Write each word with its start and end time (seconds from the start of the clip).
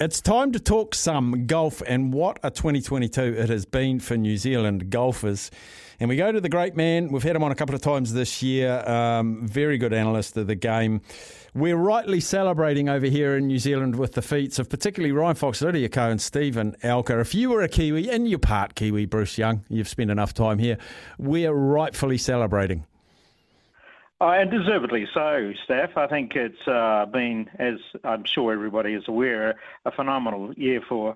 It's 0.00 0.20
time 0.20 0.50
to 0.50 0.58
talk 0.58 0.92
some 0.92 1.46
golf 1.46 1.80
and 1.86 2.12
what 2.12 2.40
a 2.42 2.50
2022 2.50 3.22
it 3.38 3.48
has 3.48 3.64
been 3.64 4.00
for 4.00 4.16
New 4.16 4.36
Zealand 4.36 4.90
golfers. 4.90 5.52
And 6.00 6.08
we 6.08 6.16
go 6.16 6.32
to 6.32 6.40
the 6.40 6.48
great 6.48 6.74
man. 6.74 7.12
We've 7.12 7.22
had 7.22 7.36
him 7.36 7.44
on 7.44 7.52
a 7.52 7.54
couple 7.54 7.76
of 7.76 7.80
times 7.80 8.12
this 8.12 8.42
year. 8.42 8.80
Um, 8.88 9.46
very 9.46 9.78
good 9.78 9.92
analyst 9.92 10.36
of 10.36 10.48
the 10.48 10.56
game. 10.56 11.00
We're 11.54 11.76
rightly 11.76 12.18
celebrating 12.18 12.88
over 12.88 13.06
here 13.06 13.36
in 13.36 13.46
New 13.46 13.60
Zealand 13.60 13.94
with 13.94 14.14
the 14.14 14.22
feats 14.22 14.58
of 14.58 14.68
particularly 14.68 15.12
Ryan 15.12 15.36
Fox, 15.36 15.62
Lydia 15.62 15.88
Ko, 15.88 16.10
and 16.10 16.20
Steven 16.20 16.74
Alker. 16.82 17.20
If 17.20 17.32
you 17.32 17.50
were 17.50 17.62
a 17.62 17.68
Kiwi 17.68 18.10
and 18.10 18.28
you're 18.28 18.40
part 18.40 18.74
Kiwi, 18.74 19.06
Bruce 19.06 19.38
Young, 19.38 19.64
you've 19.68 19.86
spent 19.86 20.10
enough 20.10 20.34
time 20.34 20.58
here. 20.58 20.76
We're 21.18 21.52
rightfully 21.52 22.18
celebrating. 22.18 22.84
Oh, 24.24 24.30
and 24.30 24.50
deservedly 24.50 25.06
so, 25.12 25.52
Steph. 25.64 25.98
I 25.98 26.06
think 26.06 26.34
it's 26.34 26.66
uh, 26.66 27.04
been, 27.12 27.50
as 27.58 27.74
I'm 28.04 28.24
sure 28.24 28.54
everybody 28.54 28.94
is 28.94 29.04
aware, 29.06 29.60
a 29.84 29.92
phenomenal 29.92 30.54
year 30.54 30.80
for 30.80 31.14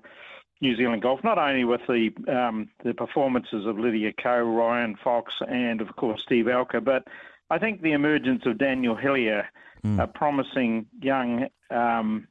New 0.61 0.75
Zealand 0.75 1.01
golf. 1.01 1.23
Not 1.23 1.39
only 1.39 1.63
with 1.63 1.81
the 1.87 2.11
um, 2.27 2.69
the 2.83 2.93
performances 2.93 3.65
of 3.65 3.79
Lydia 3.79 4.13
Ko, 4.13 4.41
Ryan 4.41 4.95
Fox, 5.03 5.33
and 5.47 5.81
of 5.81 5.95
course 5.95 6.21
Steve 6.21 6.45
Alker, 6.45 6.83
but 6.83 7.07
I 7.49 7.57
think 7.57 7.81
the 7.81 7.93
emergence 7.93 8.45
of 8.45 8.59
Daniel 8.59 8.95
Hillier, 8.95 9.47
mm. 9.83 9.99
a 9.99 10.05
promising 10.05 10.85
young 11.01 11.47
um, 11.71 12.27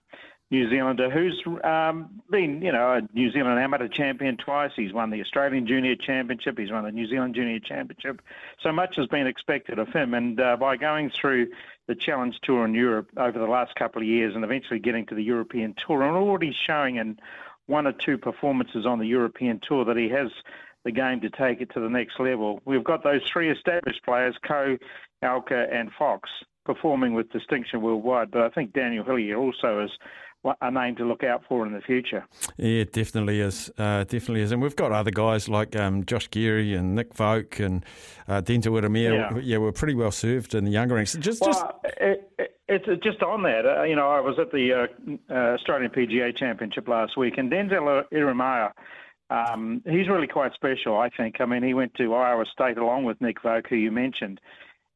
New 0.50 0.70
Zealander 0.70 1.10
who's 1.10 1.42
um, 1.62 2.22
been, 2.30 2.62
you 2.62 2.72
know, 2.72 2.94
a 2.94 3.02
New 3.12 3.30
Zealand 3.30 3.60
amateur 3.60 3.88
champion 3.88 4.38
twice. 4.38 4.70
He's 4.74 4.92
won 4.94 5.10
the 5.10 5.20
Australian 5.20 5.66
Junior 5.66 5.94
Championship. 5.94 6.58
He's 6.58 6.70
won 6.70 6.84
the 6.84 6.92
New 6.92 7.06
Zealand 7.06 7.34
Junior 7.34 7.60
Championship. 7.60 8.22
So 8.62 8.72
much 8.72 8.96
has 8.96 9.06
been 9.08 9.26
expected 9.26 9.78
of 9.78 9.88
him. 9.88 10.14
And 10.14 10.40
uh, 10.40 10.56
by 10.56 10.76
going 10.76 11.10
through 11.10 11.48
the 11.86 11.94
Challenge 11.94 12.38
Tour 12.42 12.64
in 12.64 12.74
Europe 12.74 13.10
over 13.18 13.38
the 13.38 13.46
last 13.46 13.74
couple 13.74 14.00
of 14.00 14.08
years 14.08 14.34
and 14.34 14.42
eventually 14.42 14.78
getting 14.78 15.04
to 15.06 15.14
the 15.14 15.22
European 15.22 15.74
Tour 15.86 16.02
and 16.02 16.16
already 16.16 16.56
showing 16.66 16.96
in 16.96 17.18
one 17.66 17.86
or 17.86 17.92
two 17.92 18.16
performances 18.16 18.86
on 18.86 18.98
the 18.98 19.06
European 19.06 19.60
Tour 19.66 19.84
that 19.84 19.98
he 19.98 20.08
has 20.08 20.30
the 20.84 20.92
game 20.92 21.20
to 21.20 21.28
take 21.28 21.60
it 21.60 21.70
to 21.74 21.80
the 21.80 21.90
next 21.90 22.18
level. 22.18 22.62
We've 22.64 22.84
got 22.84 23.04
those 23.04 23.20
three 23.30 23.50
established 23.50 24.02
players, 24.04 24.34
Ko, 24.46 24.78
Alker, 25.22 25.70
and 25.70 25.90
Fox, 25.98 26.30
performing 26.68 27.14
with 27.14 27.32
distinction 27.32 27.80
worldwide. 27.80 28.30
But 28.30 28.42
I 28.42 28.50
think 28.50 28.74
Daniel 28.74 29.02
Hillier 29.02 29.36
also 29.36 29.82
is 29.82 29.90
a 30.60 30.70
name 30.70 30.94
to 30.96 31.04
look 31.04 31.24
out 31.24 31.42
for 31.48 31.66
in 31.66 31.72
the 31.72 31.80
future. 31.80 32.26
Yeah, 32.58 32.82
it 32.82 32.92
definitely 32.92 33.40
is. 33.40 33.70
Uh, 33.78 34.04
definitely 34.04 34.42
is. 34.42 34.52
And 34.52 34.60
we've 34.60 34.76
got 34.76 34.92
other 34.92 35.10
guys 35.10 35.48
like 35.48 35.74
um, 35.74 36.04
Josh 36.04 36.30
Geary 36.30 36.74
and 36.74 36.94
Nick 36.94 37.14
Voke 37.14 37.64
and 37.64 37.84
uh, 38.28 38.42
Denzel 38.42 38.78
Ieremia. 38.78 39.32
Yeah. 39.32 39.38
yeah, 39.42 39.56
we're 39.56 39.72
pretty 39.72 39.94
well 39.94 40.10
served 40.10 40.54
in 40.54 40.66
the 40.66 40.70
younger 40.70 40.94
ranks. 40.94 41.14
Just, 41.14 41.40
well, 41.40 41.52
just... 41.52 41.96
It, 42.00 42.32
it, 42.38 42.54
it's 42.68 43.02
just 43.02 43.22
on 43.22 43.42
that. 43.44 43.64
Uh, 43.64 43.82
you 43.84 43.96
know, 43.96 44.10
I 44.10 44.20
was 44.20 44.38
at 44.38 44.52
the 44.52 44.72
uh, 44.72 45.32
uh 45.32 45.54
Australian 45.54 45.90
PGA 45.90 46.36
Championship 46.36 46.86
last 46.86 47.16
week, 47.16 47.38
and 47.38 47.50
Denzel 47.50 48.04
Ieremia, 48.12 48.72
um, 49.30 49.82
he's 49.86 50.08
really 50.08 50.26
quite 50.26 50.52
special, 50.52 50.98
I 50.98 51.08
think. 51.08 51.40
I 51.40 51.46
mean, 51.46 51.62
he 51.62 51.74
went 51.74 51.94
to 51.94 52.14
Iowa 52.14 52.44
State 52.52 52.78
along 52.78 53.04
with 53.04 53.20
Nick 53.20 53.42
Voke, 53.42 53.68
who 53.68 53.76
you 53.76 53.90
mentioned. 53.90 54.40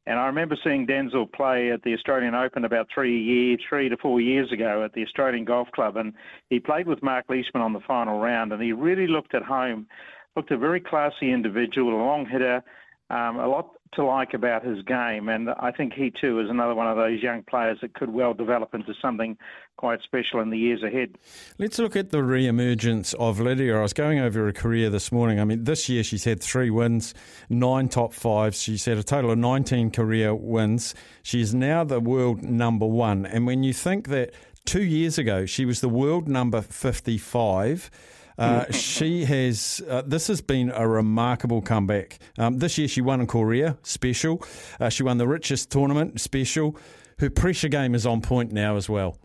And 0.07 0.19
I 0.19 0.27
remember 0.27 0.57
seeing 0.65 0.87
Denzel 0.87 1.31
play 1.33 1.71
at 1.71 1.83
the 1.83 1.95
Australian 1.95 2.35
Open 2.35 2.65
about 2.65 2.89
three 2.93 3.21
years, 3.21 3.61
three 3.69 3.89
to 3.89 3.97
four 3.97 4.21
years 4.21 4.51
ago 4.51 4.85
at 4.85 4.93
the 4.95 5.05
Australian 5.05 5.45
Golf 5.45 5.71
Club, 5.73 5.97
and 5.97 6.13
he 6.51 6.59
played 6.59 6.89
with 6.89 7.03
Mark 7.03 7.27
Leishman 7.29 7.63
on 7.63 7.73
the 7.73 7.81
final 7.87 8.19
round, 8.19 8.53
and 8.53 8.61
he 8.61 8.73
really 8.73 9.07
looked 9.07 9.35
at 9.35 9.45
home, 9.45 9.87
looked 10.35 10.51
a 10.51 10.59
very 10.59 10.81
classy 10.81 11.31
individual, 11.33 11.95
a 11.95 12.05
long 12.05 12.27
hitter, 12.27 12.65
um, 13.11 13.39
a 13.39 13.47
lot 13.47 13.71
to 13.95 14.05
like 14.05 14.33
about 14.35 14.65
his 14.65 14.83
game, 14.83 15.29
and 15.29 15.51
I 15.51 15.71
think 15.71 15.93
he 15.93 16.11
too 16.11 16.41
is 16.41 16.49
another 16.49 16.75
one 16.75 16.89
of 16.89 16.97
those 16.97 17.23
young 17.23 17.43
players 17.43 17.79
that 17.83 17.95
could 17.95 18.11
well 18.11 18.33
develop 18.33 18.75
into 18.75 18.95
something 19.01 19.37
quite 19.77 20.01
special 20.03 20.41
in 20.41 20.51
the 20.51 20.59
years 20.59 20.83
ahead. 20.83 21.17
Let's 21.59 21.79
look 21.79 21.95
at 21.97 22.11
the 22.11 22.23
re-emergence 22.23 23.13
of 23.15 23.39
Lydia. 23.39 23.79
I 23.79 23.83
was 23.83 23.93
going 23.93 24.19
over 24.19 24.47
her 24.47 24.53
career 24.53 24.89
this 24.89 25.13
morning. 25.13 25.41
I 25.41 25.45
mean, 25.45 25.65
this 25.65 25.89
year 25.89 26.03
she's 26.03 26.25
had 26.25 26.43
three 26.43 26.71
wins, 26.71 27.15
nine 27.51 27.89
top 27.89 28.15
fives. 28.15 28.63
She's 28.63 28.85
had 28.85 28.97
a 28.97 29.03
total 29.03 29.33
of 29.33 29.39
19 29.39 29.91
career 29.91 30.35
wins. 30.35 30.95
She's 31.23 31.55
now 31.55 31.85
the 31.85 32.01
world 32.01 32.43
number 32.43 32.87
one. 32.87 33.27
And 33.27 33.47
when 33.47 33.63
you 33.63 33.73
think 33.73 34.09
that 34.09 34.33
two 34.65 34.85
years 34.85 35.19
ago 35.19 35.45
she 35.45 35.65
was 35.65 35.81
the 35.81 35.89
world 35.89 36.29
number 36.29 36.63
55 36.63 37.91
uh, 38.39 38.71
she 38.73 39.25
has. 39.25 39.83
Uh, 39.89 40.03
this 40.07 40.27
has 40.29 40.41
been 40.41 40.71
a 40.71 40.87
remarkable 40.87 41.63
comeback. 41.63 42.19
Um, 42.39 42.59
this 42.59 42.79
year 42.79 42.89
she 42.89 43.01
won 43.01 43.21
in 43.21 43.27
Korea 43.27 43.79
special. 43.83 44.45
Uh, 44.81 44.89
she 44.89 45.03
won 45.03 45.19
the 45.19 45.29
richest 45.29 45.71
tournament 45.71 46.21
special. 46.21 46.77
Her 47.19 47.31
pressure 47.31 47.69
game 47.69 47.95
is 47.95 48.07
on 48.07 48.21
point 48.21 48.53
now 48.53 48.77
as 48.77 48.89
well. 48.89 49.19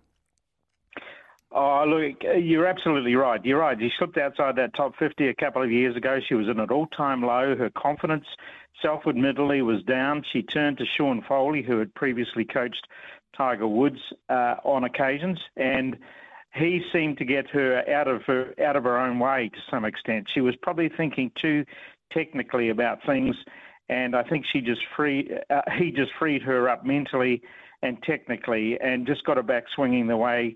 Oh, 1.51 1.85
look, 1.87 2.21
you're 2.39 2.67
absolutely 2.67 3.15
right. 3.15 3.43
You're 3.43 3.59
right. 3.59 3.77
She 3.79 3.89
slipped 3.97 4.17
outside 4.17 4.55
that 4.57 4.75
top 4.75 4.93
50 4.99 5.29
a 5.29 5.33
couple 5.33 5.63
of 5.63 5.71
years 5.71 5.95
ago. 5.95 6.19
She 6.27 6.35
was 6.35 6.47
in 6.47 6.59
an 6.59 6.69
all-time 6.69 7.23
low. 7.23 7.55
Her 7.55 7.71
confidence, 7.75 8.25
self-admittedly, 8.81 9.63
was 9.63 9.81
down. 9.83 10.23
She 10.33 10.43
turned 10.43 10.77
to 10.77 10.83
Sean 10.97 11.23
Foley, 11.27 11.63
who 11.63 11.79
had 11.79 11.95
previously 11.95 12.45
coached 12.45 12.85
Tiger 13.35 13.67
Woods 13.67 13.97
uh, 14.29 14.55
on 14.63 14.83
occasions, 14.83 15.39
and 15.55 15.97
he 16.57 16.81
seemed 16.91 17.17
to 17.17 17.25
get 17.25 17.49
her 17.49 17.83
out 17.89 18.07
of 18.07 18.23
her 18.23 18.53
out 18.63 18.75
of 18.75 18.83
her 18.83 18.97
own 18.97 19.19
way 19.19 19.49
to 19.53 19.59
some 19.69 19.85
extent. 19.85 20.27
She 20.33 20.41
was 20.41 20.55
probably 20.61 20.89
thinking 20.89 21.31
too 21.39 21.65
technically 22.11 22.69
about 22.69 22.99
things, 23.05 23.35
and 23.89 24.15
I 24.15 24.23
think 24.23 24.45
she 24.51 24.61
just 24.61 24.81
free 24.95 25.29
uh, 25.49 25.61
he 25.77 25.91
just 25.91 26.11
freed 26.19 26.41
her 26.43 26.69
up 26.69 26.85
mentally 26.85 27.41
and 27.83 28.01
technically, 28.03 28.79
and 28.79 29.05
just 29.05 29.23
got 29.23 29.37
her 29.37 29.43
back 29.43 29.65
swinging 29.75 30.07
the 30.07 30.17
way 30.17 30.55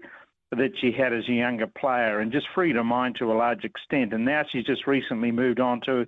that 0.51 0.71
she 0.81 0.91
had 0.91 1.13
as 1.13 1.23
a 1.29 1.33
younger 1.33 1.67
player, 1.67 2.19
and 2.19 2.31
just 2.31 2.47
freed 2.53 2.75
her 2.75 2.83
mind 2.83 3.15
to 3.19 3.31
a 3.31 3.35
large 3.35 3.63
extent. 3.63 4.11
And 4.13 4.25
now 4.25 4.43
she's 4.49 4.65
just 4.65 4.87
recently 4.87 5.31
moved 5.31 5.59
on 5.59 5.81
to 5.81 6.05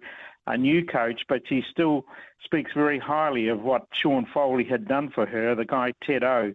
a 0.47 0.57
new 0.57 0.85
coach, 0.85 1.21
but 1.29 1.41
she 1.47 1.63
still 1.71 2.05
speaks 2.43 2.71
very 2.75 2.99
highly 2.99 3.47
of 3.47 3.61
what 3.61 3.87
Sean 3.93 4.27
Foley 4.33 4.65
had 4.65 4.87
done 4.87 5.09
for 5.15 5.25
her. 5.25 5.55
The 5.55 5.65
guy 5.65 5.93
Ted 6.03 6.23
O, 6.23 6.53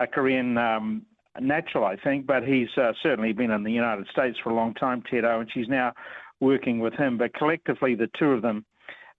a 0.00 0.06
Korean 0.06 0.58
um, 0.58 1.06
natural, 1.38 1.84
I 1.84 1.96
think, 1.96 2.26
but 2.26 2.42
he's 2.42 2.68
uh, 2.76 2.92
certainly 3.02 3.32
been 3.32 3.50
in 3.50 3.62
the 3.62 3.72
United 3.72 4.06
States 4.12 4.38
for 4.42 4.50
a 4.50 4.54
long 4.54 4.74
time, 4.74 5.02
Ted 5.10 5.24
O, 5.24 5.40
and 5.40 5.50
she's 5.52 5.68
now 5.68 5.92
working 6.40 6.80
with 6.80 6.94
him. 6.94 7.18
But 7.18 7.34
collectively, 7.34 7.94
the 7.94 8.10
two 8.18 8.32
of 8.32 8.42
them, 8.42 8.64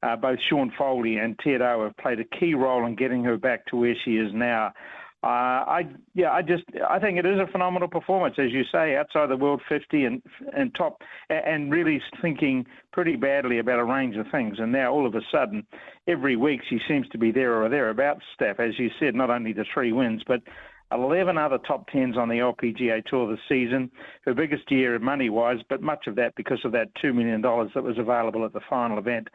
uh, 0.04 0.16
both 0.16 0.40
Sean 0.50 0.72
Foley 0.78 1.18
and 1.18 1.38
Ted 1.40 1.62
O, 1.62 1.84
have 1.84 1.98
played 1.98 2.20
a 2.20 2.38
key 2.40 2.54
role 2.54 2.86
in 2.86 2.96
getting 2.96 3.24
her 3.24 3.38
back 3.38 3.66
to 3.68 3.78
where 3.78 3.96
she 4.04 4.18
is 4.18 4.32
now. 4.34 4.74
Uh, 5.24 5.28
I 5.68 5.82
yeah, 6.16 6.32
I 6.32 6.42
just 6.42 6.64
I 6.90 6.98
think 6.98 7.20
it 7.20 7.28
is 7.28 7.38
a 7.40 7.46
phenomenal 7.52 7.88
performance, 7.88 8.38
as 8.40 8.52
you 8.52 8.64
say, 8.72 8.96
outside 8.96 9.30
the 9.30 9.38
world 9.38 9.62
50 9.70 10.06
and 10.06 10.22
and 10.58 10.74
top, 10.74 11.04
and 11.30 11.72
really 11.72 12.02
thinking 12.24 12.66
pretty 12.92 13.18
badly 13.18 13.60
about 13.60 13.78
a 13.78 13.84
range 13.84 14.16
of 14.18 14.26
things. 14.32 14.56
And 14.58 14.72
now 14.72 14.92
all 14.92 15.06
of 15.06 15.14
a 15.14 15.22
sudden, 15.32 15.68
every 16.08 16.36
week 16.36 16.62
she 16.68 16.80
seems 16.88 17.08
to 17.10 17.20
be 17.20 17.32
there 17.32 17.62
or 17.62 17.70
thereabouts. 17.70 18.24
Steph, 18.34 18.60
as 18.60 18.80
you 18.80 18.90
said, 19.00 19.14
not 19.14 19.30
only 19.30 19.54
the 19.54 19.66
three 19.72 19.92
wins, 19.92 20.24
but 20.26 20.42
11 20.92 21.38
other 21.38 21.58
top 21.58 21.90
10s 21.90 22.18
on 22.18 22.30
the 22.30 22.36
LPGA 22.36 23.04
Tour 23.06 23.32
this 23.32 23.40
season. 23.48 23.92
Her 24.26 24.34
biggest 24.34 24.70
year 24.72 24.98
money 25.00 25.30
wise, 25.30 25.60
but 25.70 25.82
much 25.82 26.08
of 26.08 26.16
that 26.16 26.36
because 26.36 26.60
of 26.66 26.72
that 26.74 26.94
$2 26.96 27.14
million 27.14 27.42
that 27.42 27.84
was 27.84 27.98
available 27.98 28.46
at 28.46 28.54
the 28.54 28.62
final 28.70 28.98
event 28.98 29.30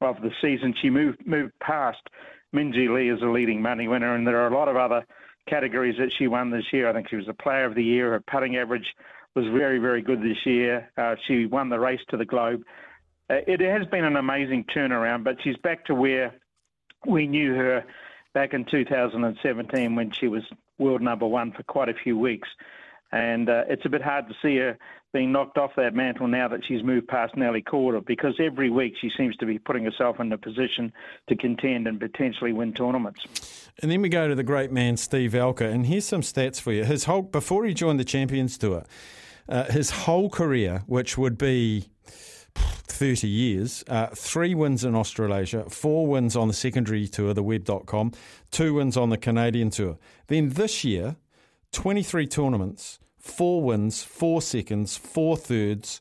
of 0.00 0.20
the 0.20 0.30
season. 0.40 0.74
She 0.80 0.90
moved, 0.90 1.26
moved 1.26 1.52
past 1.60 2.00
Minjee 2.54 2.92
Lee 2.92 3.08
as 3.08 3.22
a 3.22 3.26
leading 3.26 3.62
money 3.62 3.88
winner, 3.88 4.14
and 4.14 4.26
there 4.26 4.40
are 4.40 4.48
a 4.48 4.56
lot 4.56 4.68
of 4.68 4.76
other 4.76 5.04
categories 5.48 5.96
that 5.98 6.12
she 6.12 6.28
won 6.28 6.50
this 6.50 6.72
year. 6.72 6.88
I 6.88 6.92
think 6.92 7.08
she 7.08 7.16
was 7.16 7.26
the 7.26 7.34
player 7.34 7.64
of 7.64 7.74
the 7.74 7.84
year. 7.84 8.10
Her 8.10 8.20
putting 8.20 8.56
average 8.56 8.94
was 9.34 9.46
very, 9.46 9.78
very 9.78 10.02
good 10.02 10.22
this 10.22 10.44
year. 10.44 10.90
Uh, 10.96 11.16
she 11.26 11.46
won 11.46 11.68
the 11.68 11.80
race 11.80 12.00
to 12.08 12.16
the 12.16 12.24
globe. 12.24 12.62
Uh, 13.30 13.36
it 13.46 13.60
has 13.60 13.86
been 13.86 14.04
an 14.04 14.16
amazing 14.16 14.64
turnaround, 14.64 15.24
but 15.24 15.38
she's 15.42 15.56
back 15.56 15.86
to 15.86 15.94
where 15.94 16.34
we 17.06 17.26
knew 17.26 17.54
her 17.54 17.84
back 18.34 18.54
in 18.54 18.64
2017 18.64 19.94
when 19.94 20.10
she 20.10 20.28
was 20.28 20.42
world 20.82 21.02
number 21.02 21.26
one 21.26 21.52
for 21.52 21.62
quite 21.62 21.88
a 21.88 21.94
few 21.94 22.18
weeks. 22.18 22.48
And 23.12 23.48
uh, 23.48 23.64
it's 23.68 23.84
a 23.84 23.88
bit 23.90 24.02
hard 24.02 24.26
to 24.28 24.34
see 24.42 24.56
her 24.56 24.78
being 25.12 25.30
knocked 25.30 25.58
off 25.58 25.72
that 25.76 25.94
mantle 25.94 26.26
now 26.26 26.48
that 26.48 26.60
she's 26.66 26.82
moved 26.82 27.06
past 27.06 27.36
Nelly 27.36 27.62
Korda 27.62 28.04
because 28.04 28.34
every 28.40 28.70
week 28.70 28.94
she 29.00 29.10
seems 29.16 29.36
to 29.36 29.46
be 29.46 29.58
putting 29.58 29.84
herself 29.84 30.18
in 30.20 30.32
a 30.32 30.38
position 30.38 30.92
to 31.28 31.36
contend 31.36 31.86
and 31.86 32.00
potentially 32.00 32.52
win 32.52 32.72
tournaments. 32.72 33.70
And 33.82 33.90
then 33.90 34.00
we 34.00 34.08
go 34.08 34.28
to 34.28 34.34
the 34.34 34.42
great 34.42 34.72
man 34.72 34.96
Steve 34.96 35.32
Alker, 35.32 35.70
and 35.70 35.86
here's 35.86 36.06
some 36.06 36.22
stats 36.22 36.60
for 36.60 36.72
you. 36.72 36.84
His 36.84 37.04
whole 37.04 37.22
before 37.22 37.64
he 37.66 37.74
joined 37.74 38.00
the 38.00 38.04
Champions 38.04 38.56
Tour, 38.56 38.84
uh, 39.48 39.64
his 39.64 39.90
whole 39.90 40.30
career, 40.30 40.82
which 40.86 41.18
would 41.18 41.36
be 41.36 41.90
30 43.02 43.26
years, 43.26 43.82
uh, 43.88 44.06
three 44.14 44.54
wins 44.54 44.84
in 44.84 44.94
Australasia, 44.94 45.68
four 45.68 46.06
wins 46.06 46.36
on 46.36 46.46
the 46.46 46.54
secondary 46.54 47.08
tour, 47.08 47.34
the 47.34 47.42
web.com, 47.42 48.12
two 48.52 48.74
wins 48.74 48.96
on 48.96 49.10
the 49.10 49.16
Canadian 49.16 49.70
tour. 49.70 49.98
Then 50.28 50.50
this 50.50 50.84
year, 50.84 51.16
23 51.72 52.28
tournaments, 52.28 53.00
four 53.18 53.60
wins, 53.60 54.04
four 54.04 54.40
seconds, 54.40 54.96
four 54.96 55.36
thirds. 55.36 56.00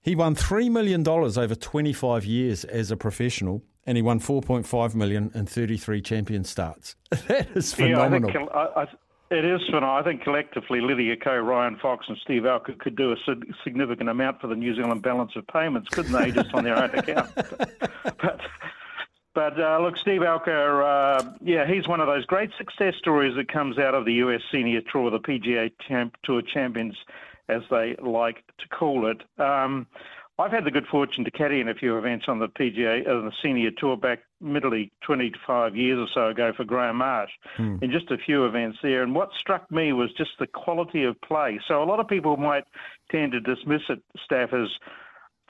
He 0.00 0.16
won 0.16 0.34
$3 0.34 0.70
million 0.70 1.06
over 1.06 1.54
25 1.54 2.24
years 2.24 2.64
as 2.64 2.90
a 2.90 2.96
professional, 2.96 3.62
and 3.84 3.98
he 3.98 4.02
won 4.02 4.18
4.5 4.18 4.94
million 4.94 5.30
in 5.34 5.44
33 5.44 6.00
champion 6.00 6.44
starts. 6.44 6.96
that 7.28 7.48
is 7.54 7.74
phenomenal. 7.74 8.30
Yeah, 8.30 8.46
I 8.54 8.86
think, 8.86 8.94
I, 8.94 9.09
It 9.30 9.44
is 9.44 9.60
phenomenal. 9.66 9.94
I 9.94 10.02
think 10.02 10.22
collectively, 10.22 10.80
Lydia 10.80 11.16
Ko, 11.16 11.38
Ryan 11.38 11.76
Fox, 11.76 12.06
and 12.08 12.18
Steve 12.18 12.42
Alker 12.42 12.76
could 12.76 12.96
do 12.96 13.12
a 13.12 13.16
significant 13.62 14.08
amount 14.08 14.40
for 14.40 14.48
the 14.48 14.56
New 14.56 14.74
Zealand 14.74 15.02
balance 15.02 15.36
of 15.36 15.46
payments, 15.46 15.88
couldn't 15.88 16.10
they, 16.10 16.32
just 16.32 16.52
on 16.52 16.64
their 16.64 16.76
own 16.76 16.90
account? 16.90 17.32
but 18.04 18.40
but 19.32 19.60
uh, 19.60 19.78
look, 19.80 19.96
Steve 19.96 20.22
Alker, 20.22 20.82
uh, 20.84 21.30
yeah, 21.40 21.64
he's 21.64 21.86
one 21.86 22.00
of 22.00 22.08
those 22.08 22.26
great 22.26 22.50
success 22.58 22.94
stories 22.98 23.36
that 23.36 23.46
comes 23.46 23.78
out 23.78 23.94
of 23.94 24.04
the 24.04 24.14
US 24.14 24.42
Senior 24.50 24.80
Tour, 24.80 25.10
the 25.10 25.20
PGA 25.20 25.70
Champ, 25.86 26.16
Tour 26.24 26.42
Champions, 26.42 26.96
as 27.48 27.62
they 27.70 27.94
like 28.02 28.44
to 28.58 28.68
call 28.68 29.06
it. 29.06 29.22
Um, 29.38 29.86
I've 30.40 30.52
had 30.52 30.64
the 30.64 30.70
good 30.70 30.86
fortune 30.86 31.24
to 31.24 31.30
caddy 31.30 31.60
in 31.60 31.68
a 31.68 31.74
few 31.74 31.98
events 31.98 32.24
on 32.26 32.38
the 32.38 32.48
PGA, 32.48 33.06
uh, 33.06 33.20
the 33.20 33.32
Senior 33.42 33.70
Tour 33.76 33.96
back 33.96 34.20
middly 34.40 34.90
25 35.02 35.76
years 35.76 35.98
or 35.98 36.08
so 36.14 36.28
ago 36.28 36.52
for 36.56 36.64
Graham 36.64 36.96
Marsh 36.96 37.30
hmm. 37.56 37.76
in 37.82 37.90
just 37.90 38.10
a 38.10 38.16
few 38.16 38.46
events 38.46 38.78
there. 38.82 39.02
And 39.02 39.14
what 39.14 39.30
struck 39.38 39.70
me 39.70 39.92
was 39.92 40.10
just 40.14 40.30
the 40.38 40.46
quality 40.46 41.04
of 41.04 41.20
play. 41.20 41.60
So 41.68 41.82
a 41.82 41.84
lot 41.84 42.00
of 42.00 42.08
people 42.08 42.38
might 42.38 42.64
tend 43.10 43.32
to 43.32 43.40
dismiss 43.40 43.82
it, 43.90 44.02
Steph, 44.24 44.54
as 44.54 44.68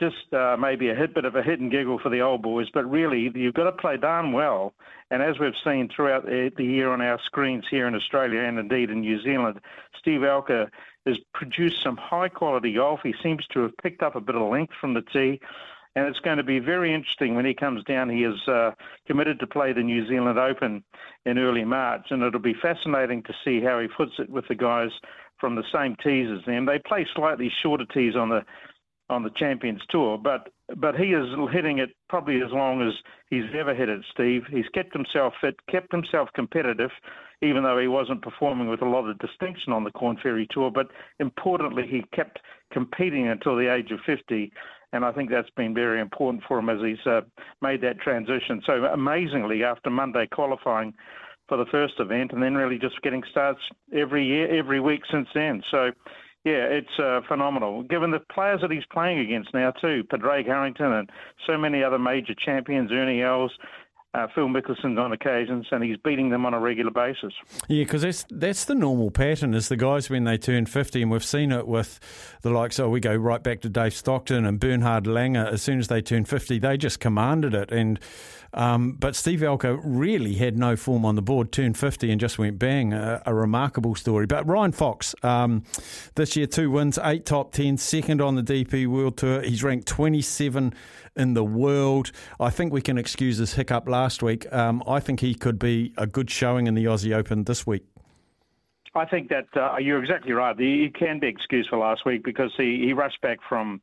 just 0.01 0.33
uh, 0.33 0.57
maybe 0.59 0.89
a 0.89 0.95
hit 0.95 1.15
bit 1.15 1.27
of 1.27 1.37
a 1.37 1.43
hit 1.43 1.61
and 1.61 1.71
giggle 1.71 2.01
for 2.03 2.09
the 2.09 2.21
old 2.21 2.43
boys, 2.43 2.67
but 2.73 2.91
really 2.91 3.31
you've 3.35 3.55
got 3.55 3.65
to 3.65 3.73
play 3.73 3.97
darn 3.97 4.33
well. 4.33 4.73
And 5.11 5.23
as 5.23 5.39
we've 5.39 5.53
seen 5.63 5.89
throughout 5.95 6.25
the, 6.25 6.51
the 6.57 6.65
year 6.65 6.91
on 6.91 7.03
our 7.03 7.21
screens 7.27 7.65
here 7.71 7.87
in 7.87 7.95
Australia 7.95 8.41
and 8.41 8.59
indeed 8.59 8.91
in 8.91 9.03
New 9.03 9.23
Zealand, 9.23 9.61
Steve 9.99 10.21
Alker 10.21 10.71
has 11.07 11.19
produced 11.35 11.83
some 11.83 11.97
high 11.97 12.29
quality 12.29 12.75
golf. 12.75 13.01
He 13.03 13.15
seems 13.23 13.47
to 13.49 13.61
have 13.61 13.77
picked 13.83 14.03
up 14.03 14.17
a 14.17 14.21
bit 14.21 14.35
of 14.35 14.49
length 14.49 14.75
from 14.81 14.95
the 14.95 15.03
tee. 15.03 15.41
And 15.97 16.07
it's 16.07 16.21
going 16.21 16.37
to 16.37 16.45
be 16.45 16.61
very 16.61 16.95
interesting 16.95 17.35
when 17.35 17.45
he 17.45 17.55
comes 17.55 17.83
down. 17.85 18.09
He 18.11 18.23
is 18.23 18.47
uh, 18.47 18.73
committed 19.09 19.41
to 19.41 19.47
play 19.47 19.73
the 19.73 19.83
New 19.83 20.07
Zealand 20.07 20.39
Open 20.39 20.85
in 21.27 21.37
early 21.37 21.65
March, 21.65 22.07
and 22.11 22.23
it'll 22.23 22.39
be 22.39 22.55
fascinating 22.55 23.25
to 23.25 23.35
see 23.45 23.61
how 23.61 23.81
he 23.81 23.89
puts 23.89 24.13
it 24.19 24.31
with 24.31 24.47
the 24.47 24.55
guys 24.55 24.91
from 25.39 25.57
the 25.57 25.65
same 25.73 25.97
tees 25.97 26.29
as 26.31 26.45
them. 26.45 26.67
They 26.67 26.79
play 26.79 27.07
slightly 27.15 27.51
shorter 27.63 27.87
tees 27.87 28.15
on 28.15 28.29
the 28.29 28.45
on 29.11 29.25
the 29.25 29.31
Champions 29.31 29.83
Tour, 29.91 30.17
but 30.17 30.49
but 30.77 30.95
he 30.95 31.07
is 31.07 31.27
hitting 31.53 31.79
it 31.79 31.91
probably 32.09 32.37
as 32.37 32.53
long 32.53 32.81
as 32.81 32.95
he's 33.29 33.45
ever 33.59 33.75
hit 33.75 33.89
it, 33.89 34.03
Steve. 34.13 34.43
He's 34.49 34.69
kept 34.73 34.93
himself 34.93 35.35
fit, 35.41 35.57
kept 35.69 35.91
himself 35.91 36.29
competitive, 36.35 36.91
even 37.43 37.65
though 37.65 37.79
he 37.79 37.89
wasn't 37.89 38.23
performing 38.23 38.69
with 38.69 38.81
a 38.81 38.89
lot 38.89 39.09
of 39.09 39.19
distinction 39.19 39.73
on 39.73 39.83
the 39.83 39.91
Corn 39.91 40.17
Ferry 40.23 40.47
Tour. 40.51 40.71
But 40.71 40.87
importantly, 41.19 41.87
he 41.91 42.05
kept 42.15 42.39
competing 42.73 43.27
until 43.27 43.57
the 43.57 43.73
age 43.73 43.91
of 43.91 43.99
50, 44.07 44.53
and 44.93 45.05
I 45.05 45.11
think 45.11 45.29
that's 45.29 45.51
been 45.57 45.75
very 45.75 46.01
important 46.01 46.45
for 46.47 46.61
him 46.61 46.69
as 46.69 46.79
he's 46.81 47.05
uh, 47.05 47.23
made 47.61 47.81
that 47.83 48.01
transition. 48.01 48.63
So 48.65 48.85
amazingly, 48.85 49.65
after 49.65 49.91
Monday 49.91 50.29
qualifying 50.33 50.95
for 51.49 51.57
the 51.57 51.67
first 51.67 51.95
event, 51.99 52.31
and 52.33 52.41
then 52.41 52.55
really 52.55 52.79
just 52.79 53.03
getting 53.03 53.25
starts 53.29 53.61
every 53.93 54.25
year, 54.25 54.57
every 54.57 54.79
week 54.79 55.03
since 55.11 55.27
then. 55.35 55.63
So 55.73 55.91
yeah, 56.45 56.65
it's 56.65 56.99
uh, 56.99 57.21
phenomenal. 57.29 57.83
Given 57.83 58.11
the 58.11 58.21
players 58.33 58.61
that 58.63 58.71
he's 58.71 58.87
playing 58.93 59.19
against 59.19 59.53
now 59.53 59.73
too, 59.73 60.05
Padraig 60.09 60.47
Harrington 60.47 60.93
and 60.93 61.11
so 61.47 61.59
many 61.59 61.83
other 61.83 61.99
major 61.99 62.35
champions, 62.35 62.91
Ernie 62.91 63.23
Els, 63.23 63.53
uh, 64.13 64.27
Phil 64.35 64.49
Mickelson 64.49 64.99
on 64.99 65.13
occasions, 65.13 65.67
and 65.71 65.85
he's 65.85 65.97
beating 65.99 66.31
them 66.31 66.45
on 66.45 66.53
a 66.53 66.59
regular 66.59 66.91
basis. 66.91 67.33
Yeah, 67.69 67.85
because 67.85 68.03
that's 68.03 68.25
that's 68.31 68.65
the 68.65 68.75
normal 68.75 69.11
pattern 69.11 69.55
is 69.55 69.69
the 69.69 69.77
guys 69.77 70.11
when 70.11 70.25
they 70.25 70.37
turn 70.37 70.67
fifty, 70.67 71.03
and 71.03 71.11
we've 71.11 71.25
seen 71.25 71.53
it 71.53 71.69
with 71.69 72.01
the 72.43 72.51
likes. 72.51 72.81
Oh, 72.81 72.89
we 72.89 73.01
go 73.01 73.15
right 73.15 73.43
back 73.43 73.61
to 73.61 73.69
Dave 73.69 73.95
Stockton 73.95 74.45
and 74.45 74.59
Bernhard 74.59 75.05
Langer. 75.05 75.47
As 75.53 75.63
soon 75.63 75.79
as 75.79 75.89
they 75.89 76.03
turn 76.03 76.25
fifty, 76.25 76.59
they 76.59 76.77
just 76.77 76.99
commanded 76.99 77.55
it, 77.55 77.71
and 77.71 78.01
um, 78.53 78.93
but 78.93 79.15
Steve 79.15 79.41
Alker 79.41 79.81
really 79.85 80.35
had 80.35 80.57
no 80.57 80.77
form 80.77 81.05
on 81.05 81.15
the 81.15 81.23
board, 81.23 81.53
turned 81.53 81.79
50 81.79 82.11
and 82.11 82.21
just 82.21 82.39
went 82.39 82.59
bang. 82.59 82.93
A, 82.93 83.23
a 83.27 83.35
remarkable 83.35 83.95
story. 83.95 84.27
But 84.27 84.47
Ryan 84.47 84.73
Fox, 84.73 85.15
um, 85.23 85.65
this 86.17 86.37
year, 86.37 86.47
two 86.47 86.71
wins, 86.71 86.99
eight 87.03 87.27
top 87.27 87.53
10, 87.53 87.77
second 87.77 88.21
on 88.21 88.35
the 88.35 88.43
DP 88.43 88.87
World 88.87 89.17
Tour. 89.17 89.43
He's 89.43 89.63
ranked 89.63 89.87
27 89.87 90.75
in 91.17 91.35
the 91.35 91.45
world. 91.45 92.11
I 92.39 92.51
think 92.51 92.73
we 92.73 92.83
can 92.83 92.99
excuse 92.99 93.39
his 93.39 93.55
hiccup 93.55 93.89
last 93.89 94.23
week. 94.23 94.53
Um, 94.53 94.83
I 94.87 95.01
think 95.01 95.21
he 95.21 95.35
could 95.35 95.59
be 95.59 95.93
a 95.97 96.07
good 96.07 96.31
showing 96.31 96.67
in 96.67 96.75
the 96.75 96.85
Aussie 96.87 97.15
Open 97.15 97.45
this 97.45 97.67
week. 97.67 97.85
I 98.95 99.05
think 99.05 99.29
that 99.29 99.47
uh, 99.57 99.77
you're 99.79 100.03
exactly 100.03 100.33
right. 100.33 100.59
He 100.59 100.91
can 100.93 101.21
be 101.21 101.29
excused 101.29 101.69
for 101.69 101.79
last 101.79 102.05
week 102.05 102.25
because 102.25 102.51
he, 102.57 102.85
he 102.85 102.93
rushed 102.93 103.21
back 103.21 103.39
from 103.49 103.81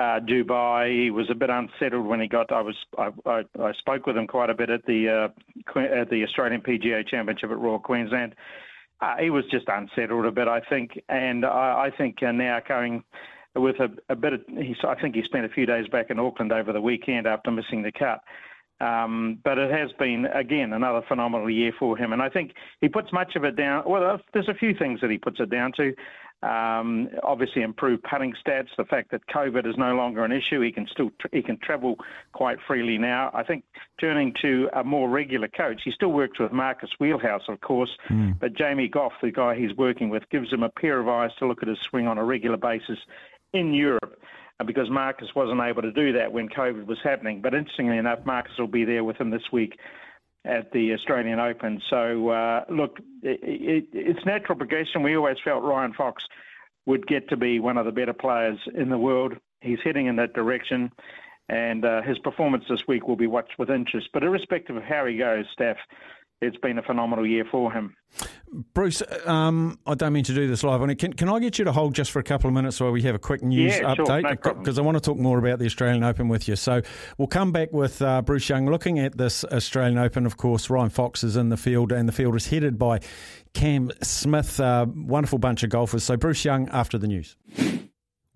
uh, 0.00 0.18
Dubai. 0.18 1.04
He 1.04 1.10
was 1.10 1.26
a 1.30 1.34
bit 1.34 1.50
unsettled 1.50 2.06
when 2.06 2.20
he 2.20 2.26
got. 2.26 2.50
I 2.50 2.62
was 2.62 2.76
I, 2.96 3.10
I, 3.26 3.42
I 3.60 3.72
spoke 3.74 4.06
with 4.06 4.16
him 4.16 4.26
quite 4.26 4.48
a 4.48 4.54
bit 4.54 4.70
at 4.70 4.84
the 4.86 5.30
uh, 5.76 5.78
at 5.78 6.08
the 6.08 6.24
Australian 6.24 6.62
PGA 6.62 7.06
Championship 7.06 7.50
at 7.50 7.58
Royal 7.58 7.78
Queensland. 7.78 8.34
Uh, 9.02 9.16
he 9.20 9.30
was 9.30 9.44
just 9.50 9.66
unsettled 9.68 10.26
a 10.26 10.30
bit, 10.30 10.48
I 10.48 10.60
think, 10.68 10.98
and 11.08 11.44
I, 11.44 11.88
I 11.88 11.90
think 11.96 12.22
uh, 12.22 12.32
now 12.32 12.60
going 12.66 13.02
with 13.54 13.76
a, 13.80 13.88
a 14.08 14.16
bit 14.16 14.32
of. 14.32 14.40
I 14.88 14.94
think 15.00 15.14
he 15.14 15.22
spent 15.24 15.44
a 15.44 15.50
few 15.50 15.66
days 15.66 15.86
back 15.88 16.06
in 16.08 16.18
Auckland 16.18 16.52
over 16.52 16.72
the 16.72 16.80
weekend 16.80 17.26
after 17.26 17.50
missing 17.50 17.82
the 17.82 17.92
cut. 17.92 18.20
Um, 18.80 19.38
but 19.44 19.58
it 19.58 19.70
has 19.70 19.90
been 19.98 20.26
again 20.26 20.72
another 20.72 21.02
phenomenal 21.06 21.50
year 21.50 21.72
for 21.78 21.96
him, 21.98 22.12
and 22.12 22.22
I 22.22 22.30
think 22.30 22.52
he 22.80 22.88
puts 22.88 23.12
much 23.12 23.36
of 23.36 23.44
it 23.44 23.56
down. 23.56 23.84
Well, 23.86 24.18
there's 24.32 24.48
a 24.48 24.54
few 24.54 24.74
things 24.74 25.00
that 25.02 25.10
he 25.10 25.18
puts 25.18 25.38
it 25.38 25.50
down 25.50 25.72
to. 25.76 25.94
Um, 26.42 27.10
obviously, 27.22 27.60
improved 27.60 28.02
putting 28.10 28.32
stats. 28.32 28.68
The 28.78 28.86
fact 28.86 29.10
that 29.10 29.20
COVID 29.26 29.68
is 29.68 29.74
no 29.76 29.94
longer 29.94 30.24
an 30.24 30.32
issue, 30.32 30.62
he 30.62 30.72
can 30.72 30.86
still 30.90 31.10
he 31.32 31.42
can 31.42 31.58
travel 31.58 31.96
quite 32.32 32.56
freely 32.66 32.96
now. 32.96 33.30
I 33.34 33.42
think 33.42 33.64
turning 34.00 34.32
to 34.40 34.70
a 34.74 34.82
more 34.82 35.10
regular 35.10 35.48
coach, 35.48 35.82
he 35.84 35.90
still 35.90 36.12
works 36.12 36.40
with 36.40 36.50
Marcus 36.50 36.88
Wheelhouse, 36.98 37.42
of 37.48 37.60
course, 37.60 37.90
mm. 38.10 38.40
but 38.40 38.56
Jamie 38.56 38.88
Gough, 38.88 39.12
the 39.20 39.30
guy 39.30 39.54
he's 39.54 39.76
working 39.76 40.08
with, 40.08 40.22
gives 40.30 40.50
him 40.50 40.62
a 40.62 40.70
pair 40.70 40.98
of 40.98 41.08
eyes 41.08 41.30
to 41.40 41.46
look 41.46 41.62
at 41.62 41.68
his 41.68 41.78
swing 41.90 42.06
on 42.06 42.16
a 42.16 42.24
regular 42.24 42.56
basis 42.56 42.98
in 43.52 43.74
Europe 43.74 44.18
because 44.64 44.90
Marcus 44.90 45.28
wasn't 45.34 45.60
able 45.60 45.82
to 45.82 45.92
do 45.92 46.12
that 46.14 46.32
when 46.32 46.48
COVID 46.48 46.86
was 46.86 46.98
happening. 47.02 47.40
But 47.40 47.54
interestingly 47.54 47.98
enough, 47.98 48.20
Marcus 48.24 48.58
will 48.58 48.66
be 48.66 48.84
there 48.84 49.04
with 49.04 49.16
him 49.16 49.30
this 49.30 49.52
week 49.52 49.78
at 50.44 50.72
the 50.72 50.94
Australian 50.94 51.38
Open. 51.38 51.80
So, 51.90 52.28
uh, 52.30 52.64
look, 52.70 52.98
it, 53.22 53.40
it, 53.42 53.84
it's 53.92 54.24
natural 54.24 54.56
progression. 54.56 55.02
We 55.02 55.16
always 55.16 55.36
felt 55.44 55.62
Ryan 55.62 55.92
Fox 55.92 56.24
would 56.86 57.06
get 57.06 57.28
to 57.28 57.36
be 57.36 57.60
one 57.60 57.76
of 57.76 57.84
the 57.84 57.92
better 57.92 58.12
players 58.12 58.58
in 58.74 58.88
the 58.88 58.98
world. 58.98 59.34
He's 59.60 59.78
heading 59.84 60.06
in 60.06 60.16
that 60.16 60.32
direction, 60.32 60.90
and 61.48 61.84
uh, 61.84 62.02
his 62.02 62.18
performance 62.18 62.64
this 62.68 62.86
week 62.88 63.06
will 63.06 63.16
be 63.16 63.26
watched 63.26 63.58
with 63.58 63.70
interest. 63.70 64.08
But 64.12 64.24
irrespective 64.24 64.76
of 64.76 64.82
how 64.82 65.04
he 65.04 65.18
goes, 65.18 65.44
Steph, 65.52 65.76
it's 66.40 66.56
been 66.56 66.78
a 66.78 66.82
phenomenal 66.82 67.26
year 67.26 67.44
for 67.50 67.70
him. 67.70 67.94
Bruce, 68.52 69.02
um, 69.26 69.78
I 69.86 69.94
don't 69.94 70.12
mean 70.12 70.24
to 70.24 70.34
do 70.34 70.48
this 70.48 70.64
live 70.64 70.82
on 70.82 70.90
it. 70.90 70.96
Can, 70.96 71.12
can 71.12 71.28
I 71.28 71.38
get 71.38 71.58
you 71.58 71.64
to 71.66 71.72
hold 71.72 71.94
just 71.94 72.10
for 72.10 72.18
a 72.18 72.22
couple 72.22 72.48
of 72.48 72.54
minutes 72.54 72.80
while 72.80 72.90
we 72.90 73.02
have 73.02 73.14
a 73.14 73.18
quick 73.18 73.42
news 73.42 73.76
yeah, 73.76 73.94
update? 73.94 74.28
Because 74.42 74.76
no 74.76 74.82
I 74.82 74.86
want 74.86 74.96
to 74.96 75.00
talk 75.00 75.18
more 75.18 75.38
about 75.38 75.60
the 75.60 75.66
Australian 75.66 76.02
Open 76.02 76.28
with 76.28 76.48
you. 76.48 76.56
So 76.56 76.82
we'll 77.16 77.28
come 77.28 77.52
back 77.52 77.72
with 77.72 78.02
uh, 78.02 78.22
Bruce 78.22 78.48
Young 78.48 78.66
looking 78.68 78.98
at 78.98 79.16
this 79.16 79.44
Australian 79.44 79.98
Open. 79.98 80.26
Of 80.26 80.36
course, 80.36 80.68
Ryan 80.68 80.90
Fox 80.90 81.22
is 81.22 81.36
in 81.36 81.48
the 81.50 81.56
field, 81.56 81.92
and 81.92 82.08
the 82.08 82.12
field 82.12 82.34
is 82.34 82.48
headed 82.48 82.78
by 82.78 83.00
Cam 83.54 83.92
Smith. 84.02 84.58
Uh, 84.58 84.86
wonderful 84.88 85.38
bunch 85.38 85.62
of 85.62 85.70
golfers. 85.70 86.02
So 86.02 86.16
Bruce 86.16 86.44
Young 86.44 86.68
after 86.70 86.98
the 86.98 87.06
news. 87.06 87.36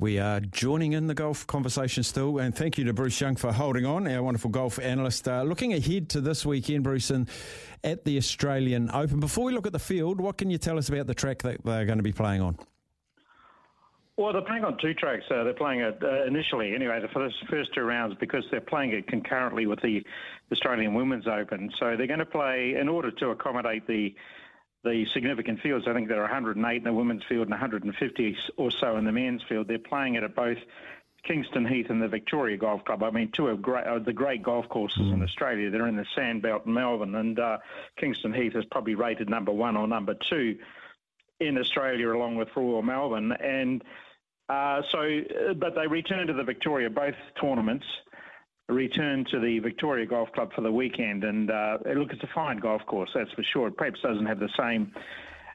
We 0.00 0.18
are 0.18 0.40
joining 0.40 0.94
in 0.94 1.06
the 1.06 1.14
golf 1.14 1.46
conversation 1.46 2.02
still, 2.02 2.38
and 2.38 2.52
thank 2.52 2.78
you 2.78 2.84
to 2.84 2.92
Bruce 2.92 3.20
Young 3.20 3.36
for 3.36 3.52
holding 3.52 3.86
on, 3.86 4.08
our 4.08 4.24
wonderful 4.24 4.50
golf 4.50 4.80
analyst. 4.80 5.28
Uh, 5.28 5.44
looking 5.44 5.72
ahead 5.72 6.08
to 6.10 6.20
this 6.20 6.44
weekend, 6.44 6.82
Bruce, 6.82 7.10
and 7.10 7.28
at 7.84 8.04
the 8.04 8.16
Australian 8.16 8.90
Open. 8.92 9.20
Before 9.20 9.44
we 9.44 9.52
look 9.52 9.68
at 9.68 9.72
the 9.72 9.78
field, 9.78 10.20
what 10.20 10.36
can 10.36 10.50
you 10.50 10.58
tell 10.58 10.78
us 10.78 10.88
about 10.88 11.06
the 11.06 11.14
track 11.14 11.42
that 11.42 11.64
they're 11.64 11.84
going 11.84 11.98
to 11.98 12.02
be 12.02 12.12
playing 12.12 12.40
on? 12.40 12.58
Well, 14.16 14.32
they're 14.32 14.42
playing 14.42 14.64
on 14.64 14.78
two 14.78 14.94
tracks. 14.94 15.26
Uh, 15.30 15.44
they're 15.44 15.54
playing 15.54 15.80
it 15.80 15.96
uh, 16.02 16.24
initially, 16.24 16.74
anyway, 16.74 17.00
the 17.00 17.08
first, 17.08 17.36
first 17.48 17.72
two 17.72 17.82
rounds 17.82 18.16
because 18.18 18.44
they're 18.50 18.60
playing 18.60 18.90
it 18.90 19.06
concurrently 19.06 19.66
with 19.66 19.80
the 19.80 20.04
Australian 20.50 20.94
Women's 20.94 21.28
Open. 21.28 21.70
So 21.78 21.96
they're 21.96 22.08
going 22.08 22.18
to 22.18 22.26
play 22.26 22.74
in 22.80 22.88
order 22.88 23.12
to 23.12 23.30
accommodate 23.30 23.86
the 23.86 24.12
the 24.84 25.06
significant 25.12 25.60
fields. 25.60 25.86
I 25.88 25.94
think 25.94 26.08
there 26.08 26.18
are 26.18 26.22
108 26.22 26.76
in 26.76 26.84
the 26.84 26.92
women's 26.92 27.24
field 27.24 27.42
and 27.42 27.50
150 27.50 28.36
or 28.56 28.70
so 28.70 28.96
in 28.96 29.04
the 29.04 29.12
men's 29.12 29.42
field. 29.48 29.68
They're 29.68 29.78
playing 29.78 30.14
it 30.14 30.22
at 30.22 30.34
both 30.34 30.58
Kingston 31.24 31.64
Heath 31.66 31.86
and 31.88 32.02
the 32.02 32.08
Victoria 32.08 32.56
Golf 32.56 32.84
Club. 32.84 33.02
I 33.02 33.10
mean, 33.10 33.30
two 33.32 33.48
of 33.48 33.62
great, 33.62 33.86
uh, 33.86 33.98
the 33.98 34.12
great 34.12 34.42
golf 34.42 34.68
courses 34.68 35.02
mm. 35.02 35.14
in 35.14 35.22
Australia. 35.22 35.70
They're 35.70 35.88
in 35.88 35.96
the 35.96 36.06
Sandbelt 36.16 36.66
in 36.66 36.74
Melbourne, 36.74 37.14
and 37.14 37.38
uh, 37.38 37.58
Kingston 37.96 38.32
Heath 38.32 38.54
is 38.54 38.64
probably 38.66 38.94
rated 38.94 39.30
number 39.30 39.52
one 39.52 39.76
or 39.76 39.88
number 39.88 40.14
two 40.14 40.58
in 41.40 41.58
Australia, 41.58 42.12
along 42.12 42.36
with 42.36 42.48
Royal 42.54 42.82
Melbourne. 42.82 43.32
And 43.32 43.82
uh, 44.48 44.82
so, 44.92 45.00
uh, 45.00 45.54
but 45.54 45.74
they 45.74 45.86
return 45.86 46.26
to 46.26 46.34
the 46.34 46.44
Victoria 46.44 46.90
both 46.90 47.16
tournaments 47.40 47.86
return 48.68 49.24
to 49.30 49.38
the 49.38 49.58
Victoria 49.58 50.06
Golf 50.06 50.32
Club 50.32 50.52
for 50.54 50.62
the 50.62 50.72
weekend. 50.72 51.24
And 51.24 51.50
uh, 51.50 51.78
look, 51.94 52.12
it's 52.12 52.22
a 52.22 52.30
fine 52.34 52.58
golf 52.58 52.84
course, 52.86 53.10
that's 53.14 53.32
for 53.32 53.42
sure. 53.42 53.68
It 53.68 53.76
perhaps 53.76 54.00
doesn't 54.00 54.26
have 54.26 54.40
the 54.40 54.48
same 54.58 54.92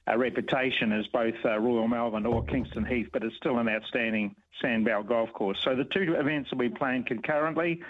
uh, 0.08 0.18
reputation 0.18 0.92
as 0.92 1.08
both 1.08 1.36
uh, 1.44 1.58
Royal 1.60 1.88
Melbourne 1.88 2.26
or 2.26 2.44
Kingston 2.44 2.86
Heath, 2.86 3.10
but 3.12 3.24
it's 3.24 3.36
still 3.36 3.58
an 3.58 3.68
outstanding 3.68 4.36
sandbelt 4.64 5.08
golf 5.08 5.32
course. 5.34 5.60
So 5.64 5.76
the 5.76 5.86
two 5.86 6.16
events 6.16 6.52
will 6.52 6.60
be 6.60 6.70
playing 6.70 7.06
concurrently. 7.06 7.82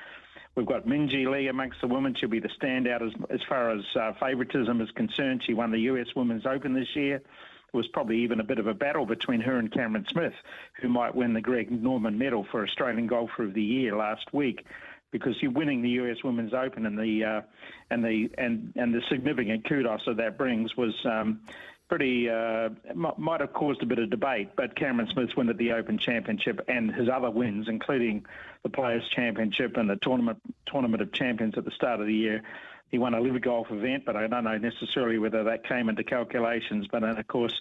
We've 0.55 0.65
got 0.65 0.85
Minjee 0.85 1.29
Lee 1.29 1.47
amongst 1.47 1.79
the 1.81 1.87
women. 1.87 2.15
She'll 2.15 2.29
be 2.29 2.39
the 2.39 2.49
standout 2.61 3.01
as, 3.01 3.13
as 3.29 3.39
far 3.47 3.71
as 3.71 3.83
uh, 3.95 4.13
favouritism 4.19 4.81
is 4.81 4.89
concerned. 4.91 5.43
She 5.45 5.53
won 5.53 5.71
the 5.71 5.79
US 5.81 6.07
Women's 6.15 6.45
Open 6.45 6.73
this 6.73 6.95
year. 6.95 7.15
It 7.15 7.77
was 7.77 7.87
probably 7.89 8.17
even 8.23 8.39
a 8.39 8.43
bit 8.43 8.57
of 8.57 8.67
a 8.67 8.73
battle 8.73 9.05
between 9.05 9.41
her 9.41 9.59
and 9.59 9.71
Cameron 9.71 10.05
Smith, 10.09 10.33
who 10.81 10.89
might 10.89 11.13
win 11.13 11.33
the 11.33 11.41
Greg 11.41 11.71
Norman 11.71 12.17
Medal 12.17 12.45
for 12.49 12.63
Australian 12.63 13.05
Golfer 13.05 13.43
of 13.43 13.53
the 13.53 13.61
Year 13.61 13.95
last 13.95 14.33
week 14.33 14.65
because 15.11 15.35
you're 15.41 15.51
winning 15.51 15.81
the 15.81 15.89
U.S. 15.89 16.17
Women's 16.23 16.53
Open 16.53 16.85
and 16.85 16.97
the 16.97 17.23
uh, 17.23 17.41
and 17.89 18.03
the 18.03 18.29
and 18.37 18.73
and 18.75 18.93
the 18.93 19.01
significant 19.09 19.67
kudos 19.67 20.01
that 20.05 20.17
that 20.17 20.37
brings 20.37 20.75
was 20.75 20.93
um, 21.05 21.41
pretty 21.89 22.29
uh, 22.29 22.69
might 22.93 23.41
have 23.41 23.53
caused 23.53 23.81
a 23.81 23.85
bit 23.85 23.99
of 23.99 24.09
debate. 24.09 24.49
But 24.55 24.75
Cameron 24.75 25.09
Smith's 25.11 25.35
win 25.35 25.49
at 25.49 25.57
the 25.57 25.71
Open 25.73 25.97
Championship 25.97 26.61
and 26.67 26.93
his 26.93 27.09
other 27.09 27.31
wins, 27.31 27.67
including 27.67 28.25
the 28.63 28.69
Players 28.69 29.03
Championship 29.15 29.75
and 29.75 29.89
the 29.89 29.97
tournament 29.97 30.39
tournament 30.65 31.01
of 31.01 31.11
champions 31.11 31.55
at 31.57 31.65
the 31.65 31.71
start 31.71 31.99
of 31.99 32.05
the 32.05 32.13
year. 32.13 32.43
He 32.91 32.97
won 32.97 33.13
a 33.13 33.21
LIV 33.21 33.41
Golf 33.41 33.67
event, 33.71 34.03
but 34.05 34.15
I 34.15 34.27
don't 34.27 34.43
know 34.43 34.57
necessarily 34.57 35.19
whether 35.19 35.43
that 35.43 35.63
came 35.63 35.89
into 35.89 36.03
calculations. 36.03 36.87
But 36.91 37.01
then, 37.01 37.17
of 37.17 37.27
course, 37.27 37.59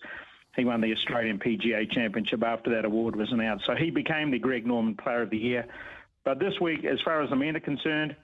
he 0.56 0.64
won 0.64 0.80
the 0.80 0.92
Australian 0.92 1.38
PGA 1.38 1.90
Championship 1.90 2.42
after 2.42 2.70
that 2.70 2.84
award 2.84 3.14
was 3.14 3.30
announced. 3.30 3.66
So 3.66 3.74
he 3.74 3.90
became 3.90 4.30
the 4.30 4.38
Greg 4.38 4.66
Norman 4.66 4.94
Player 4.94 5.22
of 5.22 5.30
the 5.30 5.38
Year. 5.38 5.66
But 6.28 6.40
this 6.40 6.60
week, 6.60 6.84
as 6.84 7.00
far 7.00 7.22
as 7.22 7.30
the 7.30 7.36
men 7.36 7.56
are 7.56 7.60
concerned, 7.60 8.14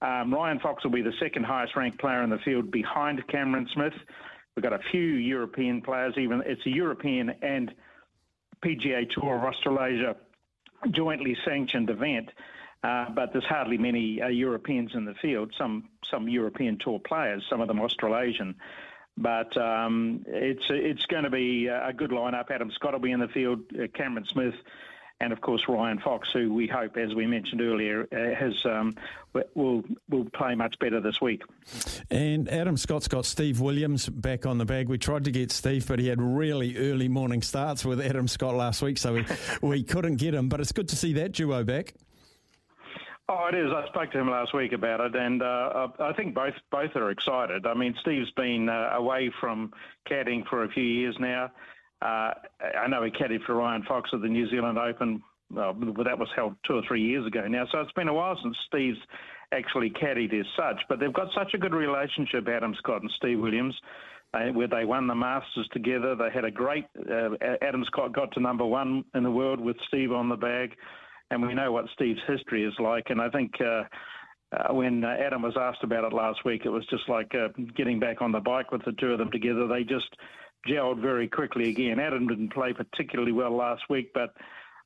um, 0.00 0.34
Ryan 0.34 0.58
Fox 0.58 0.82
will 0.82 0.90
be 0.90 1.00
the 1.00 1.12
second 1.20 1.44
highest 1.44 1.76
ranked 1.76 2.00
player 2.00 2.20
in 2.24 2.28
the 2.28 2.38
field 2.38 2.72
behind 2.72 3.24
Cameron 3.28 3.68
Smith. 3.72 3.92
We've 4.56 4.64
got 4.64 4.72
a 4.72 4.80
few 4.90 5.00
European 5.00 5.80
players, 5.80 6.14
even 6.18 6.42
it's 6.44 6.66
a 6.66 6.70
European 6.70 7.30
and 7.40 7.72
PGA 8.64 9.08
Tour 9.08 9.36
of 9.36 9.44
Australasia 9.44 10.16
jointly 10.90 11.36
sanctioned 11.44 11.88
event. 11.88 12.30
Uh, 12.82 13.10
but 13.10 13.32
there's 13.32 13.44
hardly 13.44 13.78
many 13.78 14.20
uh, 14.20 14.26
Europeans 14.26 14.90
in 14.96 15.04
the 15.04 15.14
field. 15.14 15.54
Some 15.56 15.88
some 16.10 16.28
European 16.28 16.78
tour 16.78 16.98
players, 16.98 17.44
some 17.48 17.60
of 17.60 17.68
them 17.68 17.80
Australasian. 17.80 18.56
But 19.16 19.56
um, 19.56 20.24
it's 20.26 20.64
it's 20.68 21.06
going 21.06 21.22
to 21.22 21.30
be 21.30 21.68
a 21.68 21.92
good 21.92 22.10
lineup. 22.10 22.50
Adam 22.50 22.72
Scott 22.72 22.94
will 22.94 22.98
be 22.98 23.12
in 23.12 23.20
the 23.20 23.28
field. 23.28 23.60
Uh, 23.72 23.86
Cameron 23.94 24.24
Smith, 24.24 24.56
and 25.22 25.32
of 25.32 25.40
course 25.40 25.62
Ryan 25.68 26.00
Fox, 26.00 26.28
who 26.32 26.52
we 26.52 26.66
hope, 26.66 26.96
as 26.96 27.14
we 27.14 27.26
mentioned 27.26 27.60
earlier, 27.60 28.08
uh, 28.12 28.34
has 28.34 28.54
um, 28.64 28.96
will 29.54 29.84
will 30.10 30.24
play 30.34 30.56
much 30.56 30.76
better 30.80 31.00
this 31.00 31.20
week. 31.20 31.42
And 32.10 32.48
Adam 32.48 32.76
Scott's 32.76 33.06
got 33.06 33.24
Steve 33.24 33.60
Williams 33.60 34.08
back 34.08 34.46
on 34.46 34.58
the 34.58 34.64
bag. 34.64 34.88
We 34.88 34.98
tried 34.98 35.24
to 35.24 35.30
get 35.30 35.52
Steve, 35.52 35.86
but 35.86 36.00
he 36.00 36.08
had 36.08 36.20
really 36.20 36.76
early 36.76 37.08
morning 37.08 37.40
starts 37.40 37.84
with 37.84 38.00
Adam 38.00 38.26
Scott 38.26 38.56
last 38.56 38.82
week, 38.82 38.98
so 38.98 39.14
we, 39.14 39.24
we 39.62 39.82
couldn't 39.84 40.16
get 40.16 40.34
him. 40.34 40.48
But 40.48 40.60
it's 40.60 40.72
good 40.72 40.88
to 40.88 40.96
see 40.96 41.12
that 41.14 41.32
duo 41.32 41.62
back. 41.62 41.94
Oh, 43.28 43.46
it 43.46 43.54
is. 43.54 43.70
I 43.72 43.86
spoke 43.86 44.10
to 44.10 44.18
him 44.18 44.28
last 44.28 44.52
week 44.52 44.72
about 44.72 45.00
it, 45.00 45.14
and 45.14 45.40
uh, 45.40 45.88
I 46.00 46.12
think 46.14 46.34
both 46.34 46.54
both 46.72 46.96
are 46.96 47.10
excited. 47.10 47.64
I 47.64 47.74
mean, 47.74 47.94
Steve's 48.00 48.32
been 48.32 48.68
uh, 48.68 48.90
away 48.94 49.30
from 49.40 49.72
caddying 50.10 50.46
for 50.48 50.64
a 50.64 50.68
few 50.68 50.82
years 50.82 51.16
now. 51.20 51.52
Uh, 52.02 52.34
I 52.82 52.88
know 52.88 53.04
he 53.04 53.10
caddied 53.10 53.44
for 53.44 53.54
Ryan 53.54 53.84
Fox 53.86 54.10
at 54.12 54.22
the 54.22 54.28
New 54.28 54.50
Zealand 54.50 54.78
Open, 54.78 55.22
but 55.50 56.04
that 56.04 56.18
was 56.18 56.28
held 56.34 56.56
two 56.66 56.74
or 56.74 56.82
three 56.88 57.02
years 57.02 57.26
ago 57.26 57.46
now. 57.46 57.64
So 57.70 57.80
it's 57.80 57.92
been 57.92 58.08
a 58.08 58.14
while 58.14 58.36
since 58.42 58.56
Steve's 58.66 58.98
actually 59.52 59.90
caddied 59.90 60.32
as 60.38 60.46
such. 60.56 60.80
But 60.88 60.98
they've 60.98 61.12
got 61.12 61.28
such 61.36 61.54
a 61.54 61.58
good 61.58 61.74
relationship, 61.74 62.48
Adam 62.48 62.74
Scott 62.78 63.02
and 63.02 63.10
Steve 63.16 63.38
Williams, 63.38 63.74
uh, 64.34 64.46
where 64.52 64.66
they 64.66 64.84
won 64.84 65.06
the 65.06 65.14
Masters 65.14 65.68
together. 65.72 66.16
They 66.16 66.30
had 66.34 66.44
a 66.44 66.50
great. 66.50 66.86
Uh, 66.98 67.36
Adam 67.60 67.84
Scott 67.86 68.12
got 68.12 68.32
to 68.32 68.40
number 68.40 68.66
one 68.66 69.04
in 69.14 69.22
the 69.22 69.30
world 69.30 69.60
with 69.60 69.76
Steve 69.86 70.10
on 70.10 70.28
the 70.28 70.36
bag, 70.36 70.74
and 71.30 71.40
we 71.40 71.54
know 71.54 71.70
what 71.70 71.84
Steve's 71.94 72.20
history 72.26 72.64
is 72.64 72.74
like. 72.78 73.10
And 73.10 73.20
I 73.20 73.28
think. 73.28 73.52
Uh, 73.60 73.84
uh, 74.52 74.74
when 74.74 75.02
uh, 75.02 75.16
Adam 75.18 75.40
was 75.40 75.56
asked 75.58 75.82
about 75.82 76.04
it 76.04 76.12
last 76.14 76.44
week, 76.44 76.66
it 76.66 76.68
was 76.68 76.84
just 76.90 77.08
like 77.08 77.32
uh, 77.34 77.48
getting 77.74 77.98
back 77.98 78.20
on 78.20 78.32
the 78.32 78.38
bike 78.38 78.70
with 78.70 78.84
the 78.84 78.92
two 79.00 79.06
of 79.06 79.18
them 79.18 79.30
together. 79.30 79.66
They 79.66 79.82
just 79.82 80.14
gelled 80.68 81.00
very 81.00 81.28
quickly 81.28 81.70
again. 81.70 81.98
Adam 81.98 82.26
didn't 82.26 82.52
play 82.52 82.72
particularly 82.72 83.32
well 83.32 83.54
last 83.54 83.82
week, 83.88 84.12
but 84.14 84.34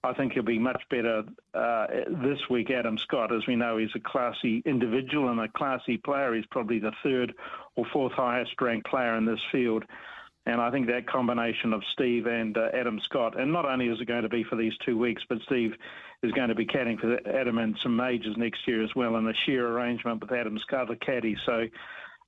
I 0.05 0.13
think 0.13 0.33
he'll 0.33 0.43
be 0.43 0.59
much 0.59 0.83
better 0.91 1.25
uh, 1.55 1.87
this 2.23 2.39
week. 2.49 2.71
Adam 2.71 2.97
Scott, 2.99 3.35
as 3.35 3.47
we 3.47 3.57
know, 3.57 3.77
he's 3.77 3.95
a 3.95 4.01
classy 4.01 4.63
individual 4.65 5.31
and 5.31 5.41
a 5.41 5.49
classy 5.49 5.97
player. 5.97 6.35
He's 6.35 6.47
probably 6.47 6.79
the 6.79 6.93
third 7.03 7.35
or 7.75 7.85
fourth 7.93 8.13
highest 8.13 8.61
ranked 8.61 8.87
player 8.87 9.17
in 9.17 9.25
this 9.25 9.41
field. 9.51 9.85
And 10.47 10.61
I 10.61 10.71
think 10.71 10.87
that 10.87 11.09
combination 11.09 11.73
of 11.73 11.83
Steve 11.93 12.27
and 12.27 12.57
uh, 12.57 12.69
Adam 12.73 13.01
Scott, 13.01 13.39
and 13.39 13.53
not 13.53 13.65
only 13.65 13.89
is 13.89 14.01
it 14.01 14.07
going 14.07 14.23
to 14.23 14.29
be 14.29 14.45
for 14.45 14.55
these 14.55 14.75
two 14.85 14.97
weeks, 14.97 15.23
but 15.29 15.39
Steve 15.43 15.75
is 16.23 16.31
going 16.33 16.51
to 16.51 16.55
be 16.55 16.65
caddying 16.65 17.01
for 17.01 17.19
Adam 17.29 17.59
and 17.59 17.77
some 17.83 17.97
majors 17.97 18.37
next 18.37 18.67
year 18.69 18.85
as 18.85 18.95
well 18.95 19.17
in 19.17 19.27
a 19.27 19.35
sheer 19.45 19.67
arrangement 19.67 20.21
with 20.21 20.31
Adam 20.31 20.57
Scott, 20.61 20.87
the 20.87 20.95
caddy. 20.95 21.37
So 21.45 21.67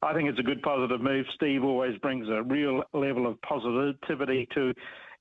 I 0.02 0.14
think 0.14 0.28
it's 0.28 0.38
a 0.38 0.44
good 0.44 0.62
positive 0.62 1.00
move. 1.00 1.26
Steve 1.34 1.64
always 1.64 1.98
brings 1.98 2.28
a 2.28 2.42
real 2.42 2.82
level 2.92 3.26
of 3.26 3.40
positivity 3.42 4.48
to 4.54 4.72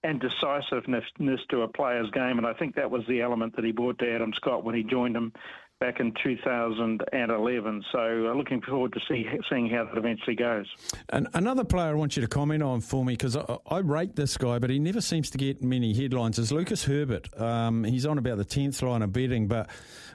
and 0.04 0.22
decisiveness 0.22 1.04
to 1.50 1.64
a 1.64 1.68
player's 1.68 2.10
game, 2.12 2.38
and 2.38 2.46
I 2.46 2.54
think 2.54 2.76
that 2.76 2.90
was 2.90 3.02
the 3.10 3.22
element 3.22 3.56
that 3.56 3.66
he 3.66 3.72
brought 3.72 3.98
to 4.00 4.14
Adam 4.14 4.32
Scott 4.36 4.64
when 4.64 4.76
he 4.76 4.84
joined 4.84 5.16
him 5.16 5.34
back 5.80 6.00
in 6.00 6.14
2011. 6.24 7.84
So 7.92 8.00
uh, 8.00 8.34
looking 8.34 8.62
forward 8.62 8.94
to 8.94 9.00
see, 9.08 9.26
seeing 9.50 9.70
how 9.70 9.86
that 9.86 9.98
eventually 9.98 10.36
goes. 10.36 10.66
And 11.10 11.28
another 11.34 11.64
player 11.64 11.90
I 11.90 11.94
want 11.94 12.16
you 12.16 12.22
to 12.22 12.28
comment 12.28 12.64
on 12.64 12.82
for 12.82 13.06
me 13.06 13.14
because 13.14 13.38
I, 13.38 13.58
I, 13.68 13.80
rate 13.80 14.16
this 14.16 14.38
guy, 14.38 14.60
but 14.60 14.70
he 14.70 14.80
never 14.80 15.02
seems 15.02 15.30
to 15.32 15.38
get 15.38 15.64
many 15.64 15.94
headlines. 15.94 16.40
Is 16.40 16.52
Lucas 16.52 16.84
Herbert? 16.86 17.30
Um, 17.40 17.84
he's 17.84 18.06
on 18.06 18.18
about 18.18 18.38
the 18.38 18.46
tenth 18.46 18.82
line 18.82 19.02
of 19.02 19.14
betting, 19.14 19.48
but 19.48 19.70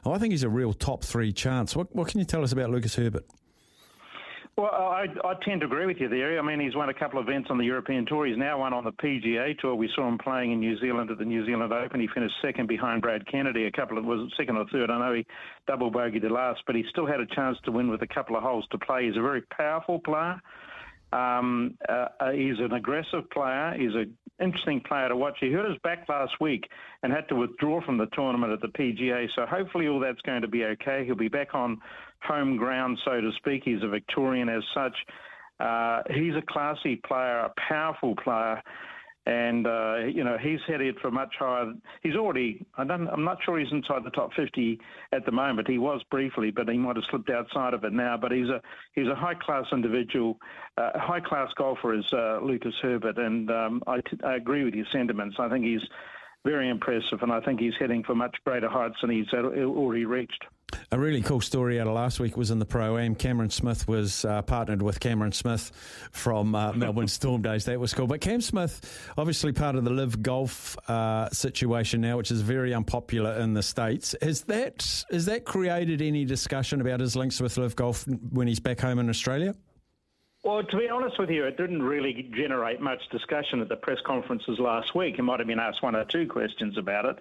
I 0.04 0.18
think 0.18 0.32
he's 0.32 0.42
a 0.42 0.48
real 0.48 0.72
top 0.72 1.04
three 1.04 1.32
chance. 1.32 1.76
What, 1.76 1.94
what 1.94 2.08
can 2.08 2.18
you 2.18 2.26
tell 2.26 2.42
us 2.42 2.52
about 2.52 2.70
Lucas 2.70 2.96
Herbert? 2.96 3.24
Well, 4.56 4.70
I, 4.70 5.06
I 5.24 5.34
tend 5.46 5.62
to 5.62 5.66
agree 5.66 5.86
with 5.86 5.96
you 5.98 6.10
there. 6.10 6.38
I 6.38 6.42
mean, 6.42 6.60
he's 6.60 6.76
won 6.76 6.90
a 6.90 6.94
couple 6.94 7.18
of 7.18 7.26
events 7.26 7.48
on 7.50 7.56
the 7.56 7.64
European 7.64 8.04
Tour. 8.04 8.26
He's 8.26 8.36
now 8.36 8.58
won 8.58 8.74
on 8.74 8.84
the 8.84 8.92
PGA 8.92 9.58
Tour. 9.58 9.74
We 9.74 9.88
saw 9.94 10.06
him 10.06 10.18
playing 10.18 10.52
in 10.52 10.60
New 10.60 10.78
Zealand 10.78 11.10
at 11.10 11.16
the 11.16 11.24
New 11.24 11.46
Zealand 11.46 11.72
Open. 11.72 12.00
He 12.00 12.08
finished 12.14 12.34
second 12.42 12.68
behind 12.68 13.00
Brad 13.00 13.26
Kennedy. 13.26 13.64
A 13.64 13.72
couple 13.72 13.96
of 13.96 14.04
was 14.04 14.30
second 14.36 14.58
or 14.58 14.66
third. 14.70 14.90
I 14.90 14.98
know 14.98 15.14
he 15.14 15.26
double 15.66 15.90
bogeyed 15.90 16.20
the 16.20 16.28
last, 16.28 16.60
but 16.66 16.76
he 16.76 16.84
still 16.90 17.06
had 17.06 17.18
a 17.18 17.26
chance 17.34 17.56
to 17.64 17.72
win 17.72 17.88
with 17.88 18.02
a 18.02 18.06
couple 18.06 18.36
of 18.36 18.42
holes 18.42 18.66
to 18.72 18.78
play. 18.78 19.06
He's 19.06 19.16
a 19.16 19.22
very 19.22 19.40
powerful 19.40 20.00
player. 20.00 20.38
Um, 21.14 21.78
uh, 21.88 22.08
uh 22.20 22.32
he's 22.32 22.58
an 22.58 22.72
aggressive 22.72 23.30
player. 23.30 23.74
He's 23.78 23.94
an 23.94 24.14
interesting 24.42 24.80
player 24.80 25.08
to 25.08 25.16
watch. 25.16 25.36
He 25.40 25.52
hurt 25.52 25.68
his 25.68 25.78
back 25.82 26.08
last 26.08 26.32
week 26.40 26.68
and 27.02 27.12
had 27.12 27.28
to 27.28 27.36
withdraw 27.36 27.84
from 27.84 27.98
the 27.98 28.06
tournament 28.06 28.52
at 28.52 28.60
the 28.60 28.68
PGA. 28.68 29.28
So 29.34 29.46
hopefully 29.46 29.88
all 29.88 30.00
that's 30.00 30.20
going 30.22 30.42
to 30.42 30.48
be 30.48 30.64
okay. 30.64 31.04
He'll 31.04 31.14
be 31.14 31.28
back 31.28 31.54
on 31.54 31.80
home 32.20 32.56
ground, 32.56 32.98
so 33.04 33.20
to 33.20 33.30
speak. 33.36 33.62
He's 33.64 33.82
a 33.82 33.88
Victorian 33.88 34.48
as 34.48 34.62
such. 34.74 34.94
Uh, 35.60 36.02
he's 36.10 36.34
a 36.34 36.42
classy 36.48 36.96
player, 36.96 37.40
a 37.40 37.52
powerful 37.68 38.16
player, 38.16 38.62
and 39.26 39.66
uh, 39.66 39.96
you 39.98 40.24
know 40.24 40.36
he's 40.36 40.58
headed 40.66 40.98
for 41.00 41.10
much 41.10 41.34
higher. 41.38 41.72
He's 42.02 42.16
already. 42.16 42.64
I 42.76 42.82
I'm 42.82 43.24
not 43.24 43.38
sure 43.44 43.58
he's 43.58 43.70
inside 43.70 44.04
the 44.04 44.10
top 44.10 44.30
50 44.34 44.80
at 45.12 45.24
the 45.24 45.32
moment. 45.32 45.68
He 45.68 45.78
was 45.78 46.02
briefly, 46.10 46.50
but 46.50 46.68
he 46.68 46.76
might 46.76 46.96
have 46.96 47.04
slipped 47.10 47.30
outside 47.30 47.74
of 47.74 47.84
it 47.84 47.92
now. 47.92 48.16
But 48.16 48.32
he's 48.32 48.48
a 48.48 48.60
he's 48.94 49.06
a 49.06 49.14
high 49.14 49.34
class 49.34 49.66
individual, 49.72 50.38
uh, 50.76 50.98
high 50.98 51.20
class 51.20 51.48
golfer 51.56 51.94
is 51.94 52.04
uh, 52.12 52.40
Lucas 52.42 52.74
Herbert, 52.82 53.18
and 53.18 53.50
um, 53.50 53.82
I, 53.86 53.98
t- 53.98 54.18
I 54.24 54.36
agree 54.36 54.64
with 54.64 54.74
your 54.74 54.86
sentiments. 54.92 55.36
I 55.38 55.48
think 55.48 55.64
he's 55.64 55.82
very 56.44 56.68
impressive, 56.68 57.22
and 57.22 57.32
I 57.32 57.40
think 57.40 57.60
he's 57.60 57.74
heading 57.78 58.02
for 58.02 58.14
much 58.14 58.36
greater 58.44 58.68
heights 58.68 58.96
than 59.00 59.10
he's 59.10 59.32
already 59.32 60.04
reached. 60.04 60.44
A 60.92 60.98
really 60.98 61.22
cool 61.22 61.40
story 61.40 61.80
out 61.80 61.86
of 61.86 61.94
last 61.94 62.20
week 62.20 62.36
was 62.36 62.50
in 62.50 62.58
the 62.58 62.66
Pro 62.66 62.98
Am. 62.98 63.14
Cameron 63.14 63.48
Smith 63.48 63.88
was 63.88 64.26
uh, 64.26 64.42
partnered 64.42 64.82
with 64.82 65.00
Cameron 65.00 65.32
Smith 65.32 65.72
from 66.12 66.54
uh, 66.54 66.72
Melbourne 66.74 67.08
Storm 67.08 67.40
Days. 67.40 67.64
That 67.64 67.80
was 67.80 67.94
cool. 67.94 68.06
But 68.06 68.20
Cam 68.20 68.42
Smith, 68.42 69.10
obviously 69.16 69.52
part 69.52 69.74
of 69.74 69.84
the 69.84 69.90
LIV 69.90 70.22
Golf 70.22 70.76
uh, 70.90 71.30
situation 71.30 72.02
now, 72.02 72.18
which 72.18 72.30
is 72.30 72.42
very 72.42 72.74
unpopular 72.74 73.40
in 73.40 73.54
the 73.54 73.62
States. 73.62 74.14
Has 74.20 74.42
that, 74.42 75.04
has 75.10 75.24
that 75.24 75.46
created 75.46 76.02
any 76.02 76.26
discussion 76.26 76.82
about 76.82 77.00
his 77.00 77.16
links 77.16 77.40
with 77.40 77.56
LIV 77.56 77.74
Golf 77.74 78.06
when 78.30 78.46
he's 78.46 78.60
back 78.60 78.78
home 78.78 78.98
in 78.98 79.08
Australia? 79.08 79.54
Well, 80.44 80.62
to 80.62 80.76
be 80.76 80.90
honest 80.90 81.18
with 81.18 81.30
you, 81.30 81.44
it 81.46 81.56
didn't 81.56 81.82
really 81.82 82.30
generate 82.36 82.82
much 82.82 83.00
discussion 83.10 83.62
at 83.62 83.70
the 83.70 83.76
press 83.76 83.98
conferences 84.04 84.58
last 84.58 84.94
week. 84.94 85.16
He 85.16 85.22
might 85.22 85.40
have 85.40 85.46
been 85.46 85.60
asked 85.60 85.82
one 85.82 85.96
or 85.96 86.04
two 86.04 86.26
questions 86.26 86.76
about 86.76 87.06
it. 87.06 87.18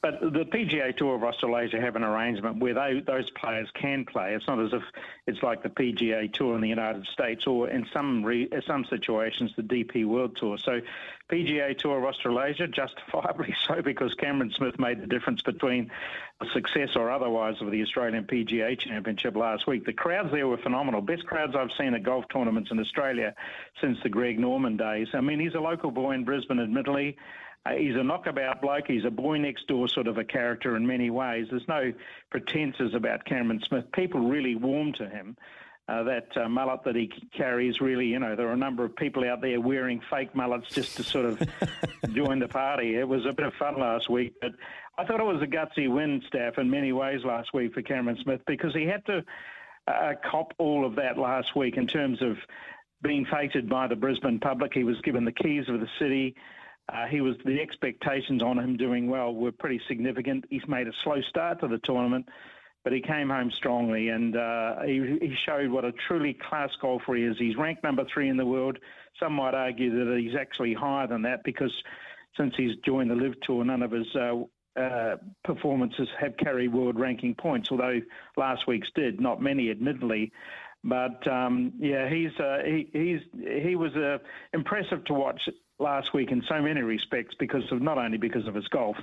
But 0.00 0.20
the 0.20 0.44
PGA 0.44 0.96
Tour 0.96 1.16
of 1.16 1.24
Australasia 1.24 1.80
have 1.80 1.96
an 1.96 2.04
arrangement 2.04 2.58
where 2.58 2.74
they, 2.74 3.00
those 3.04 3.28
players 3.30 3.68
can 3.74 4.04
play. 4.04 4.34
It's 4.34 4.46
not 4.46 4.60
as 4.60 4.72
if 4.72 4.82
it's 5.26 5.42
like 5.42 5.64
the 5.64 5.68
PGA 5.68 6.32
Tour 6.32 6.54
in 6.54 6.60
the 6.60 6.68
United 6.68 7.04
States 7.06 7.46
or 7.48 7.68
in 7.68 7.84
some 7.92 8.24
re, 8.24 8.48
uh, 8.50 8.60
some 8.66 8.84
situations 8.84 9.52
the 9.56 9.62
DP 9.62 10.04
World 10.06 10.36
Tour. 10.36 10.56
So 10.58 10.80
PGA 11.28 11.76
Tour 11.76 11.98
of 11.98 12.04
Australasia, 12.04 12.68
justifiably 12.68 13.54
so, 13.66 13.82
because 13.82 14.14
Cameron 14.14 14.52
Smith 14.56 14.78
made 14.78 15.02
the 15.02 15.06
difference 15.06 15.42
between 15.42 15.90
success 16.52 16.90
or 16.94 17.10
otherwise 17.10 17.56
of 17.60 17.70
the 17.72 17.82
Australian 17.82 18.24
PGA 18.24 18.78
Championship 18.78 19.34
last 19.34 19.66
week. 19.66 19.84
The 19.84 19.92
crowds 19.92 20.30
there 20.30 20.46
were 20.46 20.58
phenomenal. 20.58 21.00
Best 21.00 21.26
crowds 21.26 21.56
I've 21.56 21.72
seen 21.76 21.94
at 21.94 22.04
golf 22.04 22.24
tournaments 22.32 22.70
in 22.70 22.78
Australia 22.78 23.34
since 23.80 23.98
the 24.04 24.08
Greg 24.08 24.38
Norman 24.38 24.76
days. 24.76 25.08
I 25.12 25.20
mean, 25.20 25.40
he's 25.40 25.54
a 25.54 25.60
local 25.60 25.90
boy 25.90 26.12
in 26.12 26.24
Brisbane, 26.24 26.60
admittedly. 26.60 27.16
Uh, 27.66 27.72
he's 27.72 27.96
a 27.96 28.02
knockabout 28.02 28.62
bloke. 28.62 28.86
He's 28.86 29.04
a 29.04 29.10
boy 29.10 29.38
next 29.38 29.66
door 29.66 29.88
sort 29.88 30.06
of 30.06 30.18
a 30.18 30.24
character 30.24 30.76
in 30.76 30.86
many 30.86 31.10
ways. 31.10 31.46
There's 31.50 31.68
no 31.68 31.92
pretences 32.30 32.94
about 32.94 33.24
Cameron 33.24 33.60
Smith. 33.68 33.84
People 33.92 34.20
really 34.28 34.54
warm 34.54 34.92
to 34.94 35.08
him. 35.08 35.36
uh, 35.88 36.02
that 36.02 36.36
uh, 36.36 36.48
mullet 36.48 36.84
that 36.84 36.94
he 36.94 37.10
carries 37.34 37.80
really, 37.80 38.06
you 38.06 38.18
know, 38.18 38.36
there 38.36 38.48
are 38.48 38.52
a 38.52 38.56
number 38.56 38.84
of 38.84 38.94
people 38.96 39.24
out 39.28 39.40
there 39.40 39.60
wearing 39.60 40.00
fake 40.10 40.34
mullets 40.34 40.68
just 40.68 40.96
to 40.96 41.02
sort 41.02 41.24
of 41.24 41.42
join 42.12 42.38
the 42.38 42.48
party. 42.48 42.96
It 42.96 43.08
was 43.08 43.24
a 43.24 43.32
bit 43.32 43.46
of 43.46 43.54
fun 43.54 43.78
last 43.80 44.10
week, 44.10 44.34
but 44.40 44.52
I 44.98 45.04
thought 45.06 45.20
it 45.20 45.24
was 45.24 45.42
a 45.42 45.46
gutsy 45.46 45.88
win, 45.90 46.22
Steph, 46.26 46.58
in 46.58 46.68
many 46.68 46.92
ways 46.92 47.20
last 47.24 47.54
week 47.54 47.72
for 47.72 47.80
Cameron 47.80 48.18
Smith 48.22 48.42
because 48.46 48.74
he 48.74 48.84
had 48.84 49.04
to 49.06 49.24
uh, 49.86 50.12
cop 50.30 50.52
all 50.58 50.84
of 50.84 50.96
that 50.96 51.16
last 51.16 51.56
week 51.56 51.78
in 51.78 51.86
terms 51.86 52.20
of 52.20 52.36
being 53.00 53.24
feted 53.24 53.68
by 53.68 53.86
the 53.86 53.96
Brisbane 53.96 54.40
public. 54.40 54.74
He 54.74 54.84
was 54.84 55.00
given 55.02 55.24
the 55.24 55.32
keys 55.32 55.64
of 55.68 55.80
the 55.80 55.88
city. 55.98 56.34
Uh, 56.90 57.06
he 57.06 57.20
was 57.20 57.36
the 57.44 57.60
expectations 57.60 58.42
on 58.42 58.58
him 58.58 58.76
doing 58.76 59.08
well 59.08 59.34
were 59.34 59.52
pretty 59.52 59.80
significant. 59.88 60.44
He's 60.48 60.66
made 60.66 60.88
a 60.88 60.92
slow 61.04 61.20
start 61.28 61.60
to 61.60 61.68
the 61.68 61.78
tournament 61.78 62.28
but 62.84 62.92
he 62.92 63.00
came 63.02 63.28
home 63.28 63.50
strongly 63.50 64.08
and 64.08 64.34
uh, 64.34 64.80
he, 64.82 65.18
he, 65.20 65.34
showed 65.44 65.70
what 65.70 65.84
a 65.84 65.92
truly 66.06 66.32
class 66.48 66.70
golfer 66.80 67.16
he 67.16 67.24
is. 67.24 67.36
He's 67.38 67.56
ranked 67.56 67.82
number 67.82 68.04
three 68.12 68.28
in 68.28 68.36
the 68.36 68.46
world. 68.46 68.78
Some 69.20 69.34
might 69.34 69.52
argue 69.54 69.90
that 69.90 70.18
he's 70.18 70.34
actually 70.34 70.74
higher 70.74 71.06
than 71.06 71.22
that 71.22 71.44
because 71.44 71.72
since 72.36 72.54
he's 72.56 72.76
joined 72.86 73.10
the 73.10 73.14
LIV 73.14 73.34
Tour, 73.42 73.64
none 73.64 73.82
of 73.82 73.90
his 73.90 74.06
uh, 74.14 74.36
uh, 74.80 75.16
performances 75.44 76.08
have 76.18 76.36
carried 76.36 76.72
world 76.72 76.98
ranking 76.98 77.34
points, 77.34 77.68
although 77.70 78.00
last 78.36 78.66
week's 78.66 78.90
did, 78.94 79.20
not 79.20 79.42
many, 79.42 79.70
admittedly. 79.70 80.32
But 80.84 81.26
um, 81.26 81.72
yeah, 81.78 82.08
he's 82.08 82.30
uh, 82.38 82.60
he, 82.64 82.88
he's 82.92 83.20
he 83.62 83.74
was 83.74 83.94
uh, 83.96 84.18
impressive 84.54 85.04
to 85.06 85.12
watch 85.12 85.40
last 85.78 86.12
week 86.14 86.30
in 86.30 86.42
so 86.48 86.60
many 86.60 86.82
respects 86.82 87.34
because 87.38 87.62
of 87.70 87.80
not 87.80 87.98
only 87.98 88.18
because 88.18 88.46
of 88.46 88.54
his 88.54 88.66
golf, 88.68 88.96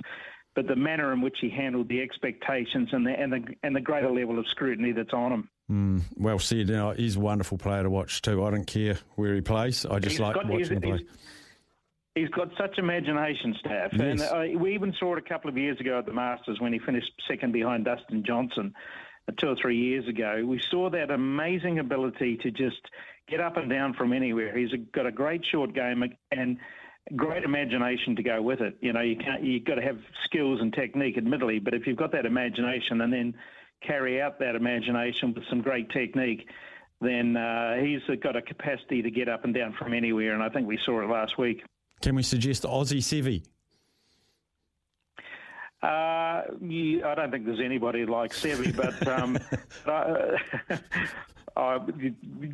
but 0.54 0.66
the 0.66 0.76
manner 0.76 1.12
in 1.12 1.20
which 1.20 1.36
he 1.40 1.50
handled 1.50 1.88
the 1.88 2.00
expectations 2.00 2.88
and 2.92 3.06
the 3.06 3.10
and 3.10 3.32
the 3.32 3.44
and 3.62 3.76
the 3.76 3.80
greater 3.80 4.10
level 4.10 4.38
of 4.38 4.48
scrutiny 4.48 4.92
that's 4.92 5.12
on 5.12 5.32
him. 5.32 5.50
Mm, 5.70 6.02
well 6.16 6.38
said. 6.38 6.68
You 6.68 6.90
he's 6.96 7.16
a 7.16 7.20
wonderful 7.20 7.58
player 7.58 7.82
to 7.82 7.90
watch 7.90 8.22
too. 8.22 8.44
I 8.44 8.50
don't 8.50 8.66
care 8.66 8.98
where 9.14 9.34
he 9.34 9.40
plays. 9.40 9.84
I 9.84 9.98
just 9.98 10.12
he's 10.12 10.20
like 10.20 10.34
got, 10.34 10.48
watching 10.48 10.76
him 10.76 10.82
play. 10.82 11.06
He's 12.14 12.30
got 12.30 12.48
such 12.58 12.78
imagination, 12.78 13.54
Steph, 13.60 13.92
yes. 13.92 14.00
and 14.00 14.20
uh, 14.22 14.58
we 14.58 14.74
even 14.74 14.94
saw 14.98 15.16
it 15.16 15.18
a 15.18 15.28
couple 15.28 15.50
of 15.50 15.58
years 15.58 15.78
ago 15.78 15.98
at 15.98 16.06
the 16.06 16.14
Masters 16.14 16.58
when 16.60 16.72
he 16.72 16.78
finished 16.78 17.10
second 17.28 17.52
behind 17.52 17.84
Dustin 17.84 18.24
Johnson, 18.26 18.72
two 19.32 19.48
or 19.48 19.56
three 19.60 19.76
years 19.76 20.06
ago. 20.08 20.42
We 20.46 20.60
saw 20.70 20.90
that 20.90 21.10
amazing 21.10 21.78
ability 21.78 22.38
to 22.38 22.50
just 22.50 22.80
get 23.28 23.40
up 23.40 23.56
and 23.56 23.68
down 23.68 23.94
from 23.94 24.12
anywhere. 24.12 24.56
He's 24.56 24.70
got 24.92 25.06
a 25.06 25.12
great 25.12 25.44
short 25.50 25.74
game 25.74 26.04
and 26.30 26.58
great 27.14 27.44
imagination 27.44 28.16
to 28.16 28.22
go 28.22 28.40
with 28.42 28.60
it. 28.60 28.76
You 28.80 28.92
know, 28.92 29.00
you 29.00 29.16
can't 29.16 29.42
you've 29.42 29.64
got 29.64 29.76
to 29.76 29.82
have 29.82 29.98
skills 30.24 30.60
and 30.60 30.72
technique, 30.72 31.16
admittedly, 31.16 31.58
but 31.58 31.74
if 31.74 31.86
you've 31.86 31.96
got 31.96 32.12
that 32.12 32.26
imagination 32.26 33.00
and 33.00 33.12
then 33.12 33.34
carry 33.86 34.20
out 34.20 34.38
that 34.40 34.54
imagination 34.54 35.34
with 35.34 35.44
some 35.50 35.60
great 35.60 35.90
technique, 35.90 36.48
then 37.00 37.36
uh, 37.36 37.76
he's 37.76 38.00
got 38.22 38.36
a 38.36 38.42
capacity 38.42 39.02
to 39.02 39.10
get 39.10 39.28
up 39.28 39.44
and 39.44 39.54
down 39.54 39.74
from 39.78 39.92
anywhere, 39.92 40.32
and 40.32 40.42
I 40.42 40.48
think 40.48 40.66
we 40.66 40.78
saw 40.84 41.02
it 41.02 41.10
last 41.10 41.38
week. 41.38 41.62
Can 42.00 42.14
we 42.14 42.22
suggest 42.22 42.62
Aussie 42.62 42.98
Seve? 42.98 43.44
Uh, 45.82 46.42
I 46.46 47.14
don't 47.16 47.30
think 47.30 47.44
there's 47.44 47.60
anybody 47.60 48.06
like 48.06 48.32
Seve, 48.32 48.74
but 48.76 49.06
um, 49.06 49.38
uh, 49.86 50.76
uh, 51.56 51.78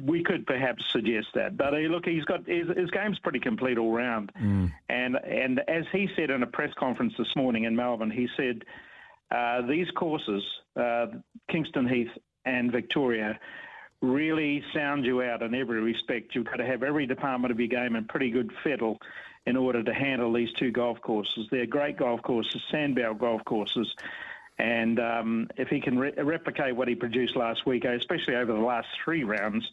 we 0.05 0.23
could 0.25 0.47
perhaps 0.47 0.85
suggest 0.91 1.29
that. 1.35 1.57
But 1.57 1.75
uh, 1.75 1.79
look, 1.79 2.05
he's 2.05 2.25
got 2.25 2.47
his, 2.47 2.67
his, 2.77 2.91
game's 2.91 3.19
pretty 3.21 3.39
complete 3.39 3.79
all 3.79 3.93
round, 3.93 4.33
mm. 4.41 4.73
and 4.89 5.17
and 5.25 5.61
as 5.69 5.85
he 5.93 6.09
said 6.17 6.31
in 6.31 6.43
a 6.43 6.47
press 6.47 6.73
conference 6.79 7.15
this 7.17 7.35
morning 7.37 7.65
in 7.65 7.77
Melbourne, 7.77 8.11
he 8.11 8.29
said 8.37 8.65
uh, 9.31 9.63
these 9.67 9.91
courses, 9.93 10.43
uh, 10.77 11.07
Kingston 11.51 11.89
Heath 11.89 12.11
and 12.45 12.73
Victoria, 12.73 13.39
really 14.01 14.63
sound 14.75 15.05
you 15.05 15.23
out 15.23 15.43
in 15.43 15.55
every 15.55 15.81
respect. 15.81 16.35
You've 16.35 16.47
got 16.47 16.57
to 16.57 16.67
have 16.67 16.83
every 16.83 17.07
department 17.07 17.53
of 17.53 17.59
your 17.59 17.69
game 17.69 17.97
in 17.97 18.05
pretty 18.05 18.31
good 18.31 18.51
fettle 18.65 18.99
in 19.47 19.57
order 19.57 19.83
to 19.83 19.93
handle 19.93 20.33
these 20.33 20.53
two 20.53 20.71
golf 20.71 21.01
courses. 21.01 21.47
They're 21.51 21.67
great 21.67 21.97
golf 21.97 22.23
courses, 22.23 22.63
sandbelt 22.73 23.19
golf 23.19 23.45
courses. 23.45 23.93
And 24.59 25.01
um, 25.01 25.49
if 25.57 25.69
he 25.69 25.81
can 25.81 25.99
re- 25.99 26.13
replicate 26.17 26.77
what 26.77 26.87
he 26.89 26.95
produced 26.95 27.35
last 27.37 27.67
week, 27.67 27.85
especially 27.85 28.37
over 28.37 28.53
the 28.53 28.61
last 28.61 28.89
three 29.05 29.25
rounds, 29.25 29.69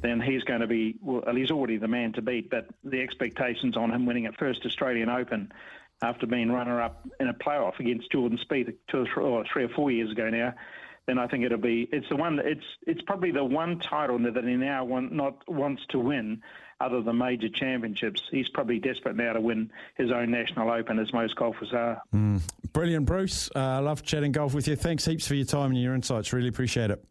then 0.00 0.20
he's 0.20 0.44
going 0.44 0.60
to 0.60 0.66
be, 0.66 0.96
well, 1.02 1.34
he's 1.34 1.50
already 1.50 1.76
the 1.76 1.88
man 1.88 2.12
to 2.12 2.22
beat. 2.22 2.50
But 2.50 2.68
the 2.84 3.00
expectations 3.00 3.76
on 3.76 3.90
him 3.90 4.06
winning 4.06 4.26
at 4.26 4.38
first 4.38 4.64
Australian 4.64 5.08
Open 5.08 5.50
after 6.02 6.26
being 6.26 6.52
runner 6.52 6.80
up 6.80 7.08
in 7.18 7.28
a 7.28 7.34
playoff 7.34 7.80
against 7.80 8.12
Jordan 8.12 8.38
Spieth 8.48 8.72
two 8.88 9.06
or 9.16 9.44
three 9.52 9.64
or 9.64 9.68
four 9.70 9.90
years 9.90 10.12
ago 10.12 10.30
now, 10.30 10.54
then 11.06 11.18
I 11.18 11.26
think 11.26 11.44
it'll 11.44 11.58
be 11.58 11.88
it's 11.90 12.08
the 12.08 12.16
one 12.16 12.38
it's 12.38 12.64
it's 12.86 13.00
probably 13.02 13.32
the 13.32 13.42
one 13.42 13.80
title 13.80 14.18
that 14.18 14.44
he 14.44 14.54
now 14.54 14.84
want, 14.84 15.10
not 15.10 15.36
wants 15.48 15.82
to 15.88 15.98
win 15.98 16.42
other 16.80 17.02
than 17.02 17.18
major 17.18 17.48
championships. 17.48 18.22
He's 18.30 18.48
probably 18.48 18.78
desperate 18.78 19.16
now 19.16 19.32
to 19.32 19.40
win 19.40 19.70
his 19.96 20.10
own 20.10 20.30
national 20.30 20.70
open, 20.70 20.98
as 20.98 21.12
most 21.12 21.36
golfers 21.36 21.72
are. 21.72 22.02
Mm. 22.14 22.40
Brilliant, 22.72 23.06
Bruce. 23.06 23.50
I 23.54 23.76
uh, 23.76 23.82
love 23.82 24.02
chatting 24.02 24.32
golf 24.32 24.54
with 24.54 24.68
you. 24.68 24.76
Thanks 24.76 25.04
heaps 25.04 25.26
for 25.26 25.34
your 25.34 25.46
time 25.46 25.70
and 25.70 25.80
your 25.80 25.94
insights. 25.94 26.32
Really 26.32 26.48
appreciate 26.48 26.90
it. 26.90 27.04